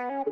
Hola, 0.00 0.24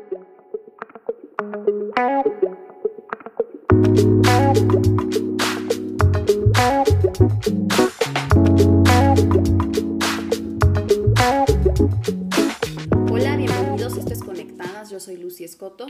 bienvenidos. 13.37 13.99
Esto 13.99 14.15
es 14.15 14.25
Conectadas. 14.25 14.89
Yo 14.89 15.01
soy 15.01 15.19
Lucy 15.19 15.45
Escoto. 15.45 15.87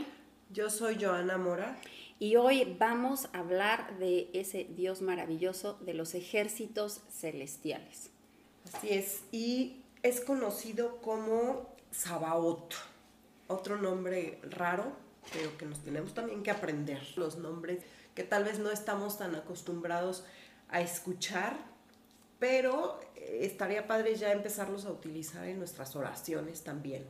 Yo 0.49 0.69
soy 0.69 0.97
Joana 1.01 1.37
Mora. 1.37 1.79
Y 2.19 2.35
hoy 2.35 2.75
vamos 2.77 3.29
a 3.31 3.39
hablar 3.39 3.97
de 3.97 4.29
ese 4.33 4.65
Dios 4.65 5.01
maravilloso 5.01 5.75
de 5.85 5.93
los 5.93 6.15
ejércitos 6.15 7.03
celestiales. 7.09 8.09
Así 8.73 8.89
es. 8.89 9.21
Y 9.31 9.83
es 10.03 10.19
conocido 10.19 10.97
como 10.97 11.73
Sabaoth. 11.91 12.88
Otro 13.49 13.77
nombre 13.77 14.39
raro, 14.43 14.91
pero 15.33 15.57
que 15.57 15.65
nos 15.65 15.83
tenemos 15.83 16.13
también 16.13 16.43
que 16.43 16.51
aprender. 16.51 17.01
Los 17.15 17.39
nombres 17.39 17.79
que 18.13 18.23
tal 18.23 18.43
vez 18.43 18.59
no 18.59 18.69
estamos 18.69 19.17
tan 19.17 19.33
acostumbrados 19.33 20.23
a 20.67 20.81
escuchar, 20.81 21.57
pero 22.37 22.99
eh, 23.15 23.39
estaría 23.41 23.87
padre 23.87 24.15
ya 24.15 24.31
empezarlos 24.31 24.85
a 24.85 24.91
utilizar 24.91 25.47
en 25.47 25.57
nuestras 25.57 25.95
oraciones 25.95 26.63
también. 26.63 27.05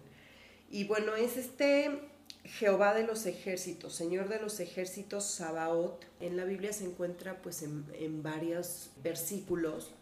Y 0.72 0.86
bueno, 0.86 1.13
es 1.16 1.36
este 1.36 1.99
Jehová 2.46 2.94
de 2.94 3.05
los 3.05 3.26
ejércitos, 3.26 3.94
Señor 3.94 4.30
de 4.30 4.40
los 4.40 4.62
ejércitos, 4.62 5.26
Sabaoth. 5.26 6.05
En 6.21 6.38
la 6.38 6.46
Biblia 6.46 6.71
se 6.71 6.85
encuentra 6.85 7.41
pues 7.41 7.63
en, 7.63 7.85
en 7.96 8.24
varios 8.24 8.91
versículos, 9.04 9.94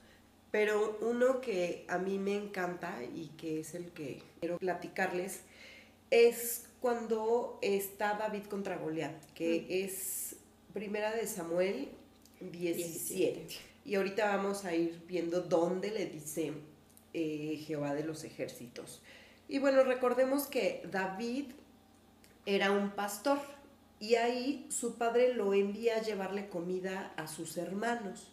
pero 0.51 0.99
uno 1.01 1.41
que 1.41 1.83
a 1.87 1.97
mí 1.97 2.19
me 2.19 2.35
encanta 2.35 3.03
y 3.03 3.29
que 3.37 3.61
es 3.61 3.73
el 3.73 3.91
que 3.91 4.21
quiero 4.39 4.59
platicarles 4.59 5.41
es 6.11 6.65
cuando 6.81 7.59
está 7.61 8.15
David 8.15 8.43
contra 8.43 8.77
Goliat, 8.77 9.25
que 9.33 9.83
es 9.83 10.35
Primera 10.73 11.13
de 11.15 11.27
Samuel 11.27 11.89
17. 12.39 13.47
Y 13.85 13.95
ahorita 13.95 14.35
vamos 14.35 14.65
a 14.65 14.75
ir 14.75 15.01
viendo 15.07 15.41
dónde 15.41 15.91
le 15.91 16.05
dice 16.05 16.53
eh, 17.13 17.63
Jehová 17.65 17.93
de 17.93 18.03
los 18.03 18.23
ejércitos. 18.23 19.01
Y 19.47 19.59
bueno, 19.59 19.83
recordemos 19.83 20.45
que 20.45 20.83
David 20.91 21.45
era 22.45 22.71
un 22.71 22.91
pastor 22.91 23.39
y 23.99 24.15
ahí 24.15 24.67
su 24.69 24.95
padre 24.95 25.33
lo 25.33 25.53
envía 25.53 25.97
a 25.97 26.01
llevarle 26.01 26.49
comida 26.49 27.13
a 27.17 27.27
sus 27.27 27.57
hermanos. 27.57 28.31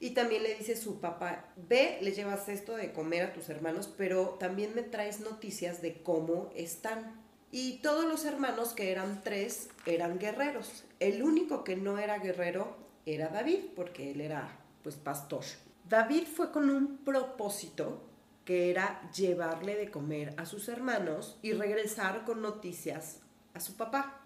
Y 0.00 0.10
también 0.10 0.42
le 0.42 0.54
dice 0.54 0.76
su 0.76 1.00
papá, 1.00 1.46
ve, 1.56 1.98
le 2.02 2.12
llevas 2.12 2.48
esto 2.48 2.76
de 2.76 2.92
comer 2.92 3.22
a 3.22 3.32
tus 3.32 3.48
hermanos, 3.48 3.92
pero 3.96 4.36
también 4.40 4.74
me 4.74 4.82
traes 4.82 5.20
noticias 5.20 5.80
de 5.82 6.02
cómo 6.02 6.50
están. 6.54 7.22
Y 7.50 7.78
todos 7.78 8.04
los 8.04 8.24
hermanos, 8.24 8.72
que 8.72 8.90
eran 8.90 9.22
tres, 9.22 9.70
eran 9.86 10.18
guerreros. 10.18 10.84
El 11.00 11.22
único 11.22 11.64
que 11.64 11.76
no 11.76 11.98
era 11.98 12.18
guerrero 12.18 12.76
era 13.06 13.28
David, 13.28 13.60
porque 13.76 14.10
él 14.10 14.20
era 14.20 14.58
pues 14.82 14.96
pastor. 14.96 15.44
David 15.88 16.24
fue 16.26 16.50
con 16.50 16.68
un 16.70 16.98
propósito 16.98 18.02
que 18.44 18.70
era 18.70 19.10
llevarle 19.12 19.76
de 19.76 19.90
comer 19.90 20.34
a 20.36 20.46
sus 20.46 20.68
hermanos 20.68 21.38
y 21.42 21.52
regresar 21.52 22.24
con 22.24 22.42
noticias 22.42 23.20
a 23.54 23.60
su 23.60 23.76
papá. 23.76 24.20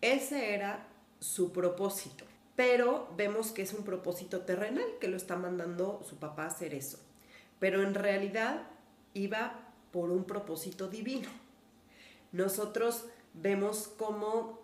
Ese 0.00 0.54
era 0.54 0.86
su 1.20 1.52
propósito. 1.52 2.24
Pero 2.58 3.06
vemos 3.16 3.52
que 3.52 3.62
es 3.62 3.72
un 3.72 3.84
propósito 3.84 4.40
terrenal, 4.40 4.84
que 5.00 5.06
lo 5.06 5.16
está 5.16 5.36
mandando 5.36 6.02
su 6.02 6.16
papá 6.16 6.42
a 6.42 6.48
hacer 6.48 6.74
eso. 6.74 6.98
Pero 7.60 7.84
en 7.84 7.94
realidad 7.94 8.64
iba 9.14 9.60
por 9.92 10.10
un 10.10 10.24
propósito 10.24 10.88
divino. 10.88 11.28
Nosotros 12.32 13.04
vemos 13.32 13.86
cómo 13.96 14.58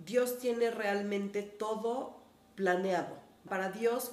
Dios 0.00 0.40
tiene 0.40 0.72
realmente 0.72 1.42
todo 1.42 2.16
planeado. 2.56 3.16
Para 3.48 3.70
Dios 3.70 4.10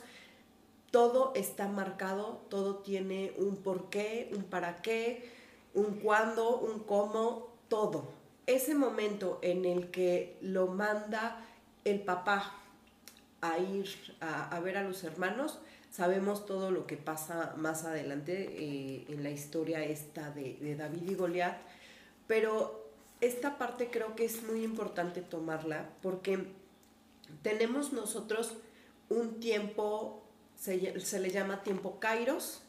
todo 0.92 1.32
está 1.34 1.68
marcado, 1.68 2.40
todo 2.52 2.84
tiene 2.84 3.34
un 3.40 3.56
porqué, 3.56 4.30
un 4.36 4.44
para 4.44 4.84
qué, 4.84 5.28
un 5.74 5.96
cuándo, 6.02 6.60
un 6.60 6.82
cómo, 6.82 7.48
todo. 7.68 8.12
Ese 8.46 8.76
momento 8.76 9.40
en 9.42 9.66
el 9.66 9.90
que 9.90 10.38
lo 10.40 10.68
manda 10.68 11.44
el 11.84 12.00
papá 12.02 12.60
a 13.44 13.60
ir 13.60 13.90
a, 14.22 14.58
ver 14.62 14.78
a 14.78 14.84
los 14.84 15.04
hermanos, 15.04 15.60
sabemos 15.92 16.46
todo 16.46 16.72
lo 16.72 16.88
que 16.88 16.96
pasa 16.96 17.54
más 17.58 17.84
adelante 17.84 18.48
eh, 18.58 19.06
en 19.10 19.22
la 19.22 19.32
historia 19.32 19.84
esta 19.84 20.32
de, 20.32 20.76
David 20.78 21.10
y 21.10 21.16
Goliat, 21.16 21.58
pero 22.26 22.90
esta 23.20 23.58
parte 23.58 23.90
creo 23.92 24.16
que 24.16 24.24
es 24.24 24.44
muy 24.44 24.64
importante 24.64 25.22
tomarla 25.22 25.90
porque 26.02 26.48
tenemos 27.42 27.92
nosotros 27.92 28.54
un 29.10 29.42
tiempo 29.42 30.24
se, 30.56 31.02
se, 31.02 31.20
le 31.20 31.30
llama 31.30 31.64
tiempo 31.64 32.00
kairos 32.00 32.62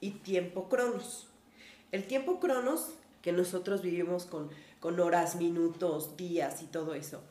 y 0.00 0.10
tiempo 0.10 0.68
cronos. 0.68 1.28
El 1.92 2.04
tiempo 2.08 2.40
cronos, 2.40 2.94
que 3.22 3.30
nosotros 3.30 3.82
vivimos 3.82 4.26
con, 4.26 4.50
con 4.80 4.98
horas, 4.98 5.36
minutos, 5.36 6.16
días 6.16 6.62
y 6.62 6.66
todo 6.66 6.94
eso, 6.94 7.22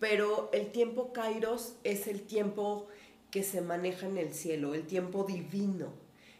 pero 0.00 0.50
el 0.52 0.72
tiempo 0.72 1.12
kairos 1.12 1.74
es 1.84 2.08
el 2.08 2.22
tiempo 2.22 2.88
que 3.30 3.44
se 3.44 3.60
maneja 3.60 4.06
en 4.06 4.18
el 4.18 4.34
cielo, 4.34 4.74
el 4.74 4.86
tiempo 4.86 5.22
divino, 5.22 5.92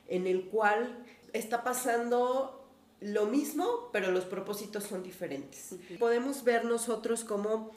en 0.09 0.27
el 0.27 0.47
cual 0.47 1.05
está 1.33 1.63
pasando 1.63 2.67
lo 3.01 3.27
mismo, 3.27 3.91
pero 3.93 4.11
los 4.11 4.25
propósitos 4.25 4.85
son 4.85 5.03
diferentes. 5.03 5.73
Uh 5.73 5.77
-huh. 5.77 5.99
Podemos 5.99 6.43
ver 6.43 6.65
nosotros 6.65 7.23
como 7.23 7.71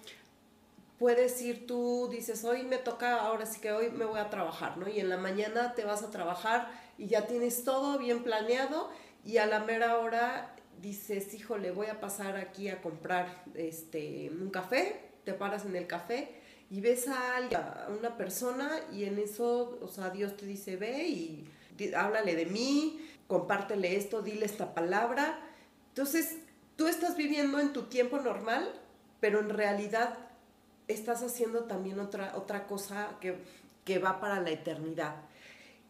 puedes 0.97 1.41
ir 1.41 1.67
tú, 1.67 2.07
dices, 2.09 2.43
hoy 2.45 2.63
me 2.63 2.77
toca, 2.77 3.19
ahora 3.19 3.45
sí 3.45 3.59
que 3.59 3.71
hoy 3.71 3.91
me 3.91 4.05
voy 4.05 4.19
a 4.19 4.29
trabajar, 4.29 4.77
¿no? 4.77 4.87
Y 4.87 4.99
en 4.99 5.09
la 5.09 5.17
mañana 5.17 5.73
te 5.75 5.83
vas 5.83 6.01
a 6.01 6.09
trabajar 6.11 6.71
y 6.97 7.07
ya 7.07 7.27
tienes 7.27 7.63
todo 7.63 7.97
bien 7.99 8.23
planeado 8.23 8.89
y 9.25 9.37
a 9.37 9.45
la 9.45 9.59
mera 9.59 9.99
hora 9.99 10.55
dices, 10.81 11.33
híjole, 11.33 11.71
voy 11.71 11.87
a 11.87 11.99
pasar 11.99 12.37
aquí 12.37 12.69
a 12.69 12.81
comprar 12.81 13.43
este, 13.55 14.29
un 14.29 14.49
café, 14.49 15.12
te 15.23 15.33
paras 15.33 15.65
en 15.65 15.75
el 15.75 15.87
café 15.87 16.29
y 16.69 16.81
ves 16.81 17.07
a, 17.07 17.37
alguien, 17.37 17.59
a 17.59 17.87
una 17.97 18.17
persona 18.17 18.71
y 18.91 19.05
en 19.05 19.19
eso, 19.19 19.77
o 19.81 19.87
sea, 19.87 20.09
Dios 20.09 20.35
te 20.37 20.45
dice, 20.45 20.75
ve 20.75 21.07
y 21.07 21.49
háblale 21.95 22.35
de 22.35 22.45
mí, 22.45 22.99
compártele 23.27 23.95
esto, 23.95 24.21
dile 24.21 24.45
esta 24.45 24.73
palabra. 24.73 25.39
Entonces, 25.89 26.37
tú 26.75 26.87
estás 26.87 27.15
viviendo 27.15 27.59
en 27.59 27.73
tu 27.73 27.83
tiempo 27.83 28.19
normal, 28.19 28.71
pero 29.19 29.39
en 29.39 29.49
realidad 29.49 30.17
estás 30.87 31.23
haciendo 31.23 31.65
también 31.65 31.99
otra, 31.99 32.33
otra 32.35 32.67
cosa 32.67 33.17
que, 33.21 33.37
que 33.85 33.99
va 33.99 34.19
para 34.19 34.41
la 34.41 34.51
eternidad. 34.51 35.15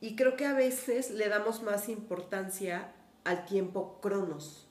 Y 0.01 0.15
creo 0.15 0.35
que 0.35 0.45
a 0.45 0.53
veces 0.53 1.11
le 1.11 1.29
damos 1.29 1.63
más 1.63 1.89
importancia 1.89 2.91
al 3.23 3.45
tiempo 3.45 3.99
cronos. 4.01 4.67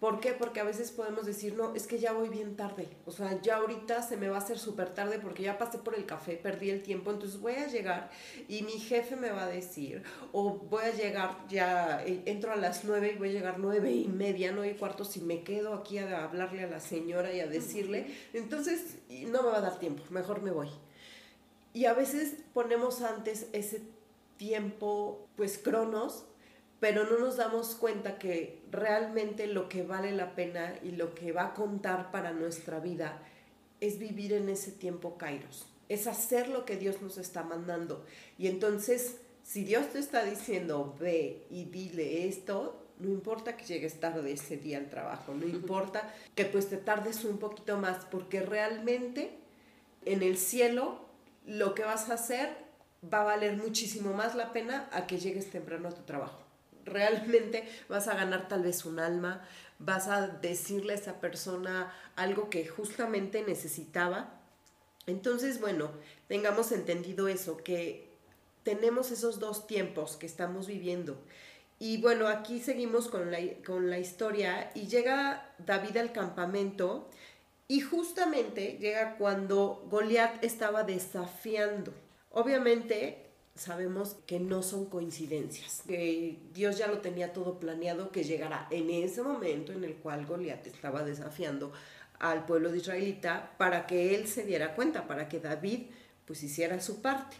¿Por 0.00 0.20
qué? 0.20 0.32
Porque 0.32 0.60
a 0.60 0.64
veces 0.64 0.90
podemos 0.90 1.24
decir, 1.24 1.54
no, 1.54 1.74
es 1.74 1.86
que 1.86 1.98
ya 1.98 2.12
voy 2.12 2.28
bien 2.28 2.54
tarde. 2.54 2.86
O 3.06 3.10
sea, 3.10 3.40
ya 3.40 3.56
ahorita 3.56 4.02
se 4.02 4.18
me 4.18 4.28
va 4.28 4.36
a 4.36 4.40
hacer 4.40 4.58
súper 4.58 4.92
tarde 4.92 5.18
porque 5.18 5.42
ya 5.42 5.56
pasé 5.56 5.78
por 5.78 5.94
el 5.94 6.04
café, 6.04 6.36
perdí 6.36 6.68
el 6.68 6.82
tiempo, 6.82 7.10
entonces 7.10 7.40
voy 7.40 7.54
a 7.54 7.66
llegar 7.66 8.10
y 8.46 8.62
mi 8.62 8.72
jefe 8.72 9.16
me 9.16 9.30
va 9.30 9.44
a 9.44 9.48
decir, 9.48 10.02
o 10.32 10.50
voy 10.50 10.84
a 10.84 10.92
llegar 10.92 11.38
ya, 11.48 12.04
entro 12.04 12.52
a 12.52 12.56
las 12.56 12.84
nueve 12.84 13.12
y 13.14 13.18
voy 13.18 13.30
a 13.30 13.32
llegar 13.32 13.58
nueve 13.58 13.90
y 13.90 14.06
media, 14.06 14.52
nueve 14.52 14.74
y 14.74 14.78
cuarto, 14.78 15.02
si 15.02 15.22
me 15.22 15.42
quedo 15.42 15.72
aquí 15.72 15.96
a 15.96 16.24
hablarle 16.24 16.64
a 16.64 16.66
la 16.66 16.80
señora 16.80 17.32
y 17.32 17.40
a 17.40 17.46
decirle, 17.46 18.14
entonces 18.34 18.98
no 19.08 19.42
me 19.44 19.48
va 19.48 19.58
a 19.58 19.62
dar 19.62 19.78
tiempo, 19.78 20.02
mejor 20.10 20.42
me 20.42 20.50
voy. 20.50 20.68
Y 21.72 21.86
a 21.86 21.94
veces 21.94 22.36
ponemos 22.52 23.00
antes 23.00 23.48
ese 23.52 23.80
tiempo, 24.36 25.26
pues 25.36 25.56
cronos, 25.56 26.26
pero 26.80 27.04
no 27.04 27.18
nos 27.18 27.36
damos 27.36 27.74
cuenta 27.74 28.18
que 28.18 28.62
realmente 28.70 29.46
lo 29.46 29.68
que 29.68 29.82
vale 29.82 30.12
la 30.12 30.34
pena 30.34 30.74
y 30.82 30.90
lo 30.92 31.14
que 31.14 31.32
va 31.32 31.46
a 31.46 31.54
contar 31.54 32.10
para 32.10 32.32
nuestra 32.32 32.80
vida 32.80 33.22
es 33.80 33.98
vivir 33.98 34.32
en 34.32 34.48
ese 34.48 34.72
tiempo 34.72 35.16
kairos, 35.16 35.66
es 35.88 36.06
hacer 36.06 36.48
lo 36.48 36.64
que 36.64 36.76
Dios 36.76 37.00
nos 37.00 37.18
está 37.18 37.42
mandando. 37.42 38.04
Y 38.38 38.48
entonces, 38.48 39.18
si 39.42 39.64
Dios 39.64 39.90
te 39.92 39.98
está 39.98 40.24
diciendo, 40.24 40.94
ve 41.00 41.46
y 41.50 41.64
dile 41.64 42.26
esto, 42.26 42.82
no 42.98 43.08
importa 43.08 43.56
que 43.56 43.64
llegues 43.64 44.00
tarde 44.00 44.32
ese 44.32 44.56
día 44.56 44.78
al 44.78 44.88
trabajo, 44.88 45.34
no 45.34 45.46
importa 45.46 46.12
que 46.34 46.44
pues 46.46 46.68
te 46.68 46.78
tardes 46.78 47.24
un 47.24 47.38
poquito 47.38 47.78
más, 47.78 48.04
porque 48.06 48.40
realmente 48.40 49.38
en 50.04 50.22
el 50.22 50.36
cielo 50.38 51.06
lo 51.46 51.74
que 51.74 51.84
vas 51.84 52.10
a 52.10 52.14
hacer 52.14 52.50
va 53.12 53.20
a 53.20 53.24
valer 53.24 53.56
muchísimo 53.56 54.12
más 54.14 54.34
la 54.34 54.52
pena 54.52 54.88
a 54.92 55.06
que 55.06 55.18
llegues 55.18 55.50
temprano 55.50 55.88
a 55.88 55.92
tu 55.92 56.02
trabajo 56.02 56.45
realmente 56.86 57.68
vas 57.88 58.08
a 58.08 58.14
ganar 58.14 58.48
tal 58.48 58.62
vez 58.62 58.84
un 58.84 58.98
alma, 58.98 59.46
vas 59.78 60.08
a 60.08 60.28
decirle 60.28 60.94
a 60.94 60.96
esa 60.96 61.20
persona 61.20 61.92
algo 62.16 62.48
que 62.48 62.66
justamente 62.66 63.42
necesitaba. 63.42 64.40
Entonces, 65.06 65.60
bueno, 65.60 65.90
tengamos 66.28 66.72
entendido 66.72 67.28
eso, 67.28 67.58
que 67.58 68.06
tenemos 68.62 69.12
esos 69.12 69.38
dos 69.38 69.66
tiempos 69.68 70.16
que 70.16 70.26
estamos 70.26 70.66
viviendo 70.66 71.16
Y 71.78 71.98
bueno, 72.00 72.26
aquí 72.26 72.60
seguimos 72.60 73.08
con 73.08 73.30
la, 73.30 73.38
con 73.64 73.90
la 73.90 73.98
historia 73.98 74.70
y 74.74 74.88
llega 74.88 75.54
David 75.58 75.98
al 75.98 76.12
campamento 76.12 77.08
y 77.68 77.80
justamente 77.80 78.78
llega 78.80 79.16
cuando 79.18 79.86
Goliat 79.90 80.42
estaba 80.42 80.84
desafiando. 80.84 81.92
Obviamente 82.30 83.25
sabemos 83.56 84.16
que 84.26 84.38
no 84.38 84.62
son 84.62 84.86
coincidencias, 84.86 85.82
que 85.86 86.38
Dios 86.52 86.78
ya 86.78 86.86
lo 86.86 86.98
tenía 86.98 87.32
todo 87.32 87.58
planeado, 87.58 88.10
que 88.10 88.24
llegará 88.24 88.68
en 88.70 88.90
ese 88.90 89.22
momento 89.22 89.72
en 89.72 89.84
el 89.84 89.96
cual 89.96 90.26
Goliat 90.26 90.66
estaba 90.66 91.02
desafiando 91.02 91.72
al 92.18 92.46
pueblo 92.46 92.70
de 92.70 92.78
israelita 92.78 93.54
para 93.58 93.86
que 93.86 94.14
él 94.14 94.28
se 94.28 94.44
diera 94.44 94.74
cuenta, 94.74 95.06
para 95.06 95.28
que 95.28 95.40
David 95.40 95.86
pues 96.26 96.42
hiciera 96.42 96.80
su 96.80 97.00
parte. 97.00 97.36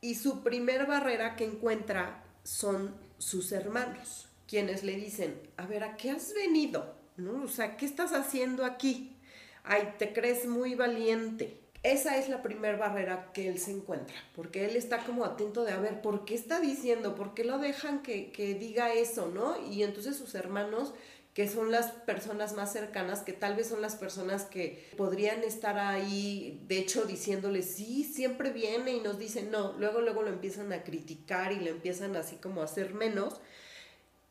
Y 0.00 0.14
su 0.14 0.42
primer 0.42 0.86
barrera 0.86 1.36
que 1.36 1.44
encuentra 1.44 2.24
son 2.42 2.94
sus 3.18 3.52
hermanos, 3.52 4.28
quienes 4.48 4.82
le 4.82 4.96
dicen, 4.96 5.40
a 5.56 5.66
ver, 5.66 5.84
¿a 5.84 5.96
qué 5.96 6.10
has 6.10 6.34
venido? 6.34 6.94
¿No? 7.16 7.44
O 7.44 7.48
sea, 7.48 7.76
¿qué 7.76 7.84
estás 7.84 8.12
haciendo 8.12 8.64
aquí? 8.64 9.16
Ay, 9.62 9.94
te 9.98 10.12
crees 10.12 10.46
muy 10.46 10.74
valiente. 10.74 11.59
Esa 11.82 12.18
es 12.18 12.28
la 12.28 12.42
primera 12.42 12.76
barrera 12.76 13.30
que 13.32 13.48
él 13.48 13.58
se 13.58 13.70
encuentra, 13.70 14.16
porque 14.36 14.66
él 14.66 14.76
está 14.76 14.98
como 15.04 15.24
atento 15.24 15.64
de, 15.64 15.72
a 15.72 15.80
ver, 15.80 16.02
¿por 16.02 16.26
qué 16.26 16.34
está 16.34 16.60
diciendo? 16.60 17.14
¿Por 17.14 17.32
qué 17.32 17.42
lo 17.42 17.58
dejan 17.58 18.02
que, 18.02 18.30
que 18.32 18.54
diga 18.54 18.92
eso, 18.92 19.28
no? 19.28 19.56
Y 19.70 19.82
entonces 19.82 20.16
sus 20.16 20.34
hermanos 20.34 20.92
que 21.34 21.48
son 21.48 21.70
las 21.70 21.92
personas 21.92 22.54
más 22.54 22.72
cercanas, 22.72 23.20
que 23.20 23.32
tal 23.32 23.54
vez 23.54 23.68
son 23.68 23.80
las 23.80 23.94
personas 23.94 24.44
que 24.44 24.90
podrían 24.96 25.44
estar 25.44 25.78
ahí, 25.78 26.60
de 26.66 26.78
hecho, 26.78 27.04
diciéndole, 27.04 27.62
sí, 27.62 28.02
siempre 28.04 28.50
viene 28.50 28.92
y 28.92 29.00
nos 29.00 29.18
dicen, 29.18 29.50
no, 29.50 29.74
luego, 29.78 30.00
luego 30.00 30.22
lo 30.22 30.28
empiezan 30.30 30.72
a 30.72 30.82
criticar 30.82 31.52
y 31.52 31.60
lo 31.60 31.70
empiezan 31.70 32.16
así 32.16 32.36
como 32.36 32.62
a 32.62 32.64
hacer 32.64 32.94
menos. 32.94 33.40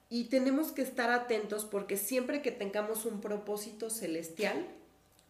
Y 0.10 0.26
tenemos 0.26 0.72
que 0.72 0.82
estar 0.82 1.10
atentos 1.10 1.64
porque 1.66 1.96
siempre 1.96 2.42
que 2.42 2.52
tengamos 2.52 3.06
un 3.06 3.22
propósito 3.22 3.90
celestial, 3.90 4.68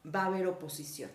va 0.04 0.24
a 0.24 0.26
haber 0.28 0.48
oposición. 0.48 1.12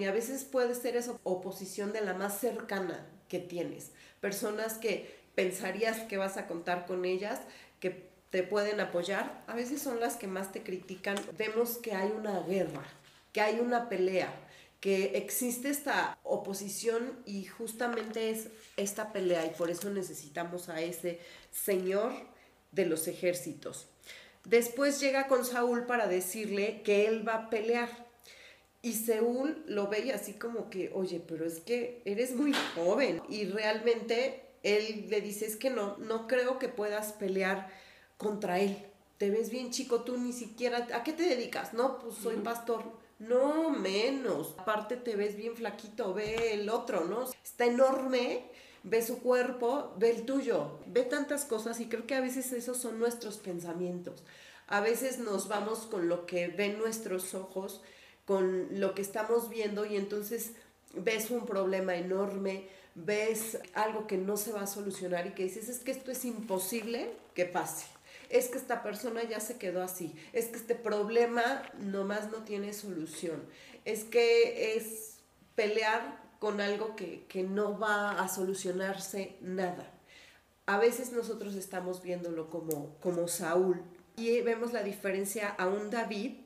Y 0.00 0.06
a 0.06 0.12
veces 0.12 0.44
puede 0.44 0.74
ser 0.74 0.96
esa 0.96 1.18
oposición 1.24 1.92
de 1.92 2.00
la 2.00 2.14
más 2.14 2.38
cercana 2.40 3.06
que 3.28 3.38
tienes. 3.38 3.90
Personas 4.20 4.78
que 4.78 5.20
pensarías 5.34 5.98
que 6.00 6.16
vas 6.16 6.38
a 6.38 6.46
contar 6.46 6.86
con 6.86 7.04
ellas, 7.04 7.40
que 7.80 8.08
te 8.30 8.42
pueden 8.42 8.80
apoyar, 8.80 9.44
a 9.46 9.54
veces 9.54 9.82
son 9.82 10.00
las 10.00 10.16
que 10.16 10.26
más 10.26 10.52
te 10.52 10.62
critican. 10.62 11.16
Vemos 11.36 11.76
que 11.78 11.92
hay 11.92 12.10
una 12.10 12.40
guerra, 12.40 12.84
que 13.32 13.42
hay 13.42 13.60
una 13.60 13.88
pelea, 13.90 14.32
que 14.80 15.18
existe 15.18 15.68
esta 15.68 16.18
oposición 16.22 17.22
y 17.26 17.44
justamente 17.44 18.30
es 18.30 18.48
esta 18.78 19.12
pelea 19.12 19.44
y 19.44 19.50
por 19.50 19.70
eso 19.70 19.90
necesitamos 19.90 20.70
a 20.70 20.80
ese 20.80 21.20
Señor 21.50 22.12
de 22.72 22.86
los 22.86 23.06
ejércitos. 23.06 23.88
Después 24.44 24.98
llega 25.00 25.28
con 25.28 25.44
Saúl 25.44 25.84
para 25.84 26.06
decirle 26.06 26.80
que 26.82 27.06
él 27.06 27.28
va 27.28 27.34
a 27.34 27.50
pelear. 27.50 28.09
Y 28.82 28.94
Saúl 28.94 29.62
lo 29.66 29.88
ve 29.88 30.12
así 30.12 30.34
como 30.34 30.70
que, 30.70 30.90
oye, 30.94 31.20
pero 31.26 31.44
es 31.44 31.60
que 31.60 32.00
eres 32.04 32.34
muy 32.34 32.54
joven. 32.74 33.20
Y 33.28 33.44
realmente 33.44 34.42
él 34.62 35.06
le 35.08 35.20
dice, 35.20 35.46
es 35.46 35.56
que 35.56 35.70
no, 35.70 35.96
no 35.98 36.26
creo 36.26 36.58
que 36.58 36.68
puedas 36.68 37.12
pelear 37.12 37.70
contra 38.16 38.58
él. 38.58 38.76
Te 39.18 39.30
ves 39.30 39.50
bien 39.50 39.70
chico, 39.70 40.02
tú 40.02 40.16
ni 40.16 40.32
siquiera, 40.32 40.88
¿a 40.94 41.04
qué 41.04 41.12
te 41.12 41.24
dedicas? 41.24 41.74
No, 41.74 41.98
pues 41.98 42.14
soy 42.16 42.36
pastor. 42.36 42.82
No, 43.18 43.68
menos. 43.68 44.54
Aparte 44.56 44.96
te 44.96 45.14
ves 45.14 45.36
bien 45.36 45.54
flaquito, 45.54 46.14
ve 46.14 46.54
el 46.54 46.70
otro, 46.70 47.04
¿no? 47.04 47.24
Está 47.44 47.66
enorme, 47.66 48.46
ve 48.82 49.02
su 49.04 49.20
cuerpo, 49.20 49.92
ve 49.98 50.10
el 50.10 50.24
tuyo, 50.24 50.78
ve 50.86 51.02
tantas 51.02 51.44
cosas 51.44 51.80
y 51.80 51.86
creo 51.86 52.06
que 52.06 52.14
a 52.14 52.22
veces 52.22 52.50
esos 52.52 52.78
son 52.78 52.98
nuestros 52.98 53.36
pensamientos. 53.36 54.22
A 54.66 54.80
veces 54.80 55.18
nos 55.18 55.48
vamos 55.48 55.80
con 55.80 56.08
lo 56.08 56.24
que 56.24 56.48
ven 56.48 56.78
nuestros 56.78 57.34
ojos, 57.34 57.82
con 58.30 58.78
lo 58.78 58.94
que 58.94 59.02
estamos 59.02 59.48
viendo 59.50 59.84
y 59.84 59.96
entonces 59.96 60.52
ves 60.94 61.32
un 61.32 61.46
problema 61.46 61.96
enorme, 61.96 62.68
ves 62.94 63.58
algo 63.74 64.06
que 64.06 64.18
no 64.18 64.36
se 64.36 64.52
va 64.52 64.60
a 64.60 64.66
solucionar 64.68 65.26
y 65.26 65.30
que 65.30 65.42
dices, 65.42 65.68
es 65.68 65.80
que 65.80 65.90
esto 65.90 66.12
es 66.12 66.24
imposible 66.24 67.10
que 67.34 67.44
pase. 67.44 67.86
Es 68.28 68.46
que 68.46 68.58
esta 68.58 68.84
persona 68.84 69.24
ya 69.24 69.40
se 69.40 69.58
quedó 69.58 69.82
así, 69.82 70.14
es 70.32 70.46
que 70.46 70.58
este 70.58 70.76
problema 70.76 71.60
nomás 71.80 72.30
no 72.30 72.44
tiene 72.44 72.72
solución, 72.72 73.42
es 73.84 74.04
que 74.04 74.76
es 74.76 75.16
pelear 75.56 76.22
con 76.38 76.60
algo 76.60 76.94
que, 76.94 77.26
no 77.42 77.80
va 77.80 78.12
a 78.12 78.28
solucionarse 78.28 79.38
nada. 79.40 79.90
A 80.66 80.78
veces 80.78 81.10
nosotros 81.10 81.56
estamos 81.56 82.00
viéndolo 82.00 82.48
como, 82.48 82.94
como 83.00 83.26
Saúl 83.26 83.82
y 84.14 84.40
vemos 84.42 84.72
la 84.72 84.84
diferencia 84.84 85.48
a 85.48 85.66
un 85.66 85.90
David 85.90 86.36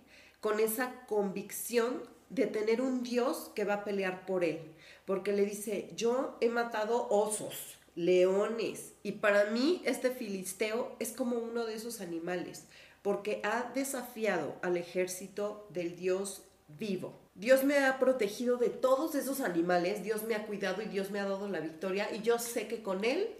con 0.44 0.60
esa 0.60 1.06
convicción 1.06 2.02
de 2.28 2.46
tener 2.46 2.82
un 2.82 3.02
Dios 3.02 3.50
que 3.54 3.64
va 3.64 3.76
a 3.76 3.84
pelear 3.84 4.26
por 4.26 4.44
él, 4.44 4.60
porque 5.06 5.32
le 5.32 5.46
dice, 5.46 5.88
yo 5.96 6.36
he 6.42 6.50
matado 6.50 7.08
osos, 7.08 7.78
leones. 7.94 8.92
Y 9.02 9.12
para 9.12 9.46
mí 9.46 9.80
este 9.86 10.10
filisteo 10.10 10.96
es 10.98 11.12
como 11.12 11.38
uno 11.38 11.64
de 11.64 11.76
esos 11.76 12.02
animales, 12.02 12.66
porque 13.00 13.40
ha 13.42 13.72
desafiado 13.74 14.56
al 14.60 14.76
ejército 14.76 15.66
del 15.70 15.96
Dios 15.96 16.42
vivo. 16.78 17.18
Dios 17.34 17.64
me 17.64 17.78
ha 17.78 17.98
protegido 17.98 18.58
de 18.58 18.68
todos 18.68 19.14
esos 19.14 19.40
animales, 19.40 20.04
Dios 20.04 20.24
me 20.24 20.34
ha 20.34 20.46
cuidado 20.46 20.82
y 20.82 20.88
Dios 20.88 21.10
me 21.10 21.20
ha 21.20 21.24
dado 21.24 21.48
la 21.48 21.60
victoria 21.60 22.14
y 22.14 22.20
yo 22.20 22.38
sé 22.38 22.68
que 22.68 22.82
con 22.82 23.06
él, 23.06 23.34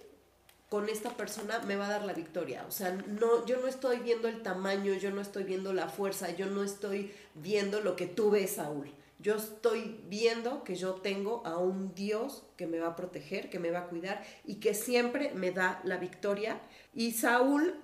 con 0.69 0.89
esta 0.89 1.11
persona 1.11 1.61
me 1.61 1.77
va 1.77 1.87
a 1.87 1.91
dar 1.91 2.05
la 2.05 2.13
victoria. 2.13 2.65
O 2.67 2.71
sea, 2.71 2.91
no 2.91 3.47
yo 3.47 3.61
no 3.61 3.69
estoy 3.69 3.99
viendo 3.99 4.29
el 4.29 4.43
tamaño, 4.43 4.95
yo 4.95 5.11
no 5.11 5.21
estoy 5.21 5.45
viendo 5.45 5.73
la 5.73 5.89
fuerza, 5.89 6.31
yo 6.31 6.47
no 6.47 6.65
estoy 6.65 7.13
viendo 7.35 7.81
lo 7.81 7.97
que 7.97 8.07
tú 8.07 8.31
ves, 8.31 8.57
Saúl. 8.57 8.93
Yo 9.25 9.37
estoy 9.37 10.01
viendo 10.09 10.65
que 10.65 10.75
yo 10.75 10.95
tengo 10.97 11.43
a 11.47 11.57
un 11.57 11.95
Dios 11.95 12.43
que 12.57 12.67
me 12.67 12.79
va 12.79 12.89
a 12.89 12.97
proteger, 12.97 13.49
que 13.49 13.59
me 13.59 13.71
va 13.71 13.81
a 13.81 13.87
cuidar 13.87 14.23
y 14.45 14.57
que 14.57 14.75
siempre 14.75 15.33
me 15.33 15.51
da 15.51 15.81
la 15.85 15.97
victoria. 15.97 16.61
Y 16.93 17.13
Saúl, 17.13 17.75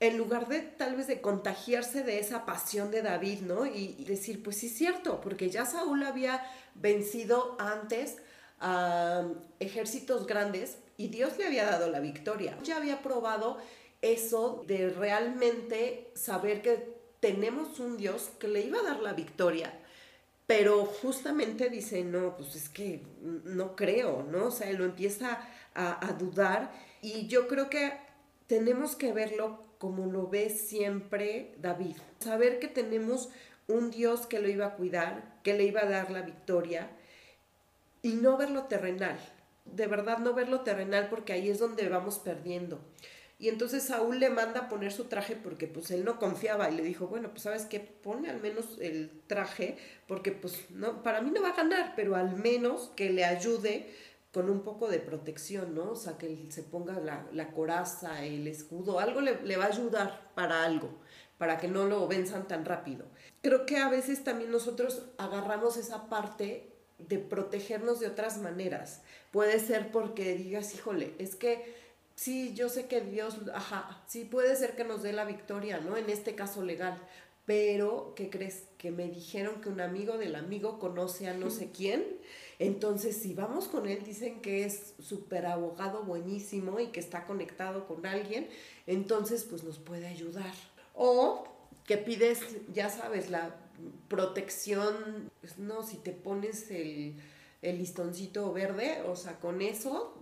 en 0.00 0.16
lugar 0.16 0.48
de 0.48 0.60
tal 0.60 0.96
vez 0.96 1.06
de 1.06 1.20
contagiarse 1.20 2.02
de 2.02 2.18
esa 2.20 2.46
pasión 2.46 2.90
de 2.90 3.02
David, 3.02 3.40
¿no? 3.40 3.66
Y, 3.66 4.04
decir, 4.04 4.42
pues 4.42 4.56
sí 4.58 4.68
es 4.68 4.76
cierto, 4.76 5.20
porque 5.20 5.50
ya 5.50 5.66
Saúl 5.66 6.02
había 6.04 6.42
vencido 6.74 7.56
antes 7.58 8.16
a 8.60 9.28
ejércitos 9.58 10.26
grandes 10.26 10.78
y 10.96 11.08
Dios 11.08 11.36
le 11.38 11.46
había 11.46 11.64
dado 11.64 11.90
la 11.90 12.00
victoria. 12.00 12.58
Ya 12.62 12.76
había 12.76 13.02
probado 13.02 13.58
eso 14.02 14.64
de 14.66 14.90
realmente 14.90 16.10
saber 16.14 16.62
que 16.62 16.96
tenemos 17.20 17.80
un 17.80 17.96
Dios 17.96 18.30
que 18.38 18.48
le 18.48 18.60
iba 18.60 18.80
a 18.80 18.82
dar 18.82 19.00
la 19.00 19.12
victoria 19.12 19.72
pero 20.46 20.84
justamente 20.84 21.68
dice, 21.68 22.04
no, 22.04 22.36
pues 22.36 22.54
es 22.54 22.68
que 22.68 23.02
no 23.20 23.74
creo, 23.74 24.22
¿no? 24.22 24.46
O 24.46 24.50
sea, 24.50 24.72
lo 24.72 24.84
empieza 24.84 25.40
a, 25.74 26.12
dudar 26.18 26.72
y 27.02 27.26
yo 27.26 27.48
creo 27.48 27.68
que 27.68 27.92
tenemos 28.46 28.96
que 28.96 29.12
verlo 29.12 29.62
como 29.78 30.06
lo 30.06 30.28
ve 30.28 30.48
siempre 30.48 31.54
David. 31.58 31.96
Saber 32.20 32.60
que 32.60 32.68
tenemos 32.68 33.28
un 33.66 33.90
Dios 33.90 34.26
que 34.26 34.38
lo 34.38 34.48
iba 34.48 34.66
a 34.66 34.74
cuidar, 34.76 35.40
que 35.42 35.54
le 35.54 35.64
iba 35.64 35.82
a 35.82 35.90
dar 35.90 36.10
la 36.10 36.22
victoria 36.22 36.88
y 38.00 38.12
no 38.12 38.36
verlo 38.36 38.64
terrenal. 38.64 39.18
De 39.72 39.86
verdad 39.86 40.18
no 40.18 40.34
verlo 40.34 40.60
terrenal 40.60 41.08
porque 41.08 41.32
ahí 41.32 41.48
es 41.50 41.58
donde 41.58 41.88
vamos 41.88 42.18
perdiendo. 42.18 42.80
Y 43.38 43.48
entonces 43.48 43.82
Saúl 43.82 44.18
le 44.18 44.30
manda 44.30 44.60
a 44.60 44.68
poner 44.68 44.92
su 44.92 45.04
traje 45.04 45.36
porque 45.36 45.66
pues 45.66 45.90
él 45.90 46.04
no 46.04 46.18
confiaba 46.18 46.70
y 46.70 46.74
le 46.74 46.82
dijo, 46.82 47.06
bueno, 47.06 47.28
pues 47.30 47.42
sabes 47.42 47.66
qué, 47.66 47.80
pone 47.80 48.30
al 48.30 48.40
menos 48.40 48.78
el 48.80 49.10
traje 49.26 49.76
porque 50.08 50.32
pues 50.32 50.70
no, 50.70 51.02
para 51.02 51.20
mí 51.20 51.30
no 51.30 51.42
va 51.42 51.50
a 51.50 51.56
ganar, 51.56 51.92
pero 51.96 52.16
al 52.16 52.34
menos 52.36 52.92
que 52.96 53.10
le 53.10 53.26
ayude 53.26 53.92
con 54.32 54.48
un 54.48 54.62
poco 54.62 54.88
de 54.88 55.00
protección, 55.00 55.74
¿no? 55.74 55.92
O 55.92 55.96
sea, 55.96 56.16
que 56.16 56.50
se 56.50 56.62
ponga 56.62 56.98
la, 57.32 57.52
coraza, 57.52 58.24
el 58.24 58.46
escudo, 58.46 59.00
algo 59.00 59.20
le, 59.20 59.42
le 59.42 59.56
va 59.56 59.64
a 59.64 59.68
ayudar 59.68 60.32
para 60.34 60.64
algo, 60.64 60.98
para 61.36 61.58
que 61.58 61.68
no 61.68 61.86
lo 61.86 62.08
venzan 62.08 62.48
tan 62.48 62.64
rápido. 62.64 63.06
Creo 63.42 63.66
que 63.66 63.78
a 63.78 63.88
veces 63.88 64.24
también 64.24 64.50
nosotros 64.50 65.10
agarramos 65.18 65.76
esa 65.76 66.08
parte 66.08 66.75
de 66.98 67.18
protegernos 67.18 68.00
de 68.00 68.08
otras 68.08 68.38
maneras. 68.38 69.02
Puede 69.30 69.60
ser 69.60 69.90
porque 69.90 70.34
digas, 70.34 70.74
híjole, 70.74 71.14
es 71.18 71.36
que 71.36 71.74
sí, 72.14 72.54
yo 72.54 72.68
sé 72.68 72.86
que 72.86 73.00
Dios, 73.00 73.36
ajá, 73.54 74.02
sí 74.06 74.24
puede 74.24 74.56
ser 74.56 74.74
que 74.74 74.84
nos 74.84 75.02
dé 75.02 75.12
la 75.12 75.24
victoria, 75.24 75.78
¿no? 75.80 75.96
En 75.96 76.10
este 76.10 76.34
caso 76.34 76.62
legal. 76.62 77.00
Pero, 77.44 78.12
¿qué 78.16 78.28
crees? 78.28 78.64
Que 78.76 78.90
me 78.90 79.06
dijeron 79.08 79.60
que 79.60 79.68
un 79.68 79.80
amigo 79.80 80.18
del 80.18 80.34
amigo 80.34 80.80
conoce 80.80 81.28
a 81.28 81.34
no 81.34 81.48
sé 81.50 81.70
quién. 81.70 82.04
Entonces, 82.58 83.16
si 83.16 83.34
vamos 83.34 83.68
con 83.68 83.86
él, 83.86 84.02
dicen 84.02 84.40
que 84.40 84.64
es 84.64 84.94
súper 84.98 85.46
abogado 85.46 86.02
buenísimo 86.02 86.80
y 86.80 86.88
que 86.88 86.98
está 86.98 87.24
conectado 87.24 87.86
con 87.86 88.04
alguien. 88.04 88.48
Entonces, 88.88 89.44
pues 89.44 89.62
nos 89.62 89.78
puede 89.78 90.08
ayudar. 90.08 90.52
O 90.92 91.44
que 91.86 91.98
pides, 91.98 92.40
ya 92.72 92.90
sabes, 92.90 93.30
la 93.30 93.54
protección, 94.08 95.30
pues, 95.40 95.58
no, 95.58 95.82
si 95.82 95.96
te 95.96 96.12
pones 96.12 96.70
el, 96.70 97.14
el 97.62 97.78
listoncito 97.78 98.52
verde, 98.52 99.02
o 99.06 99.16
sea, 99.16 99.38
con 99.38 99.62
eso 99.62 100.14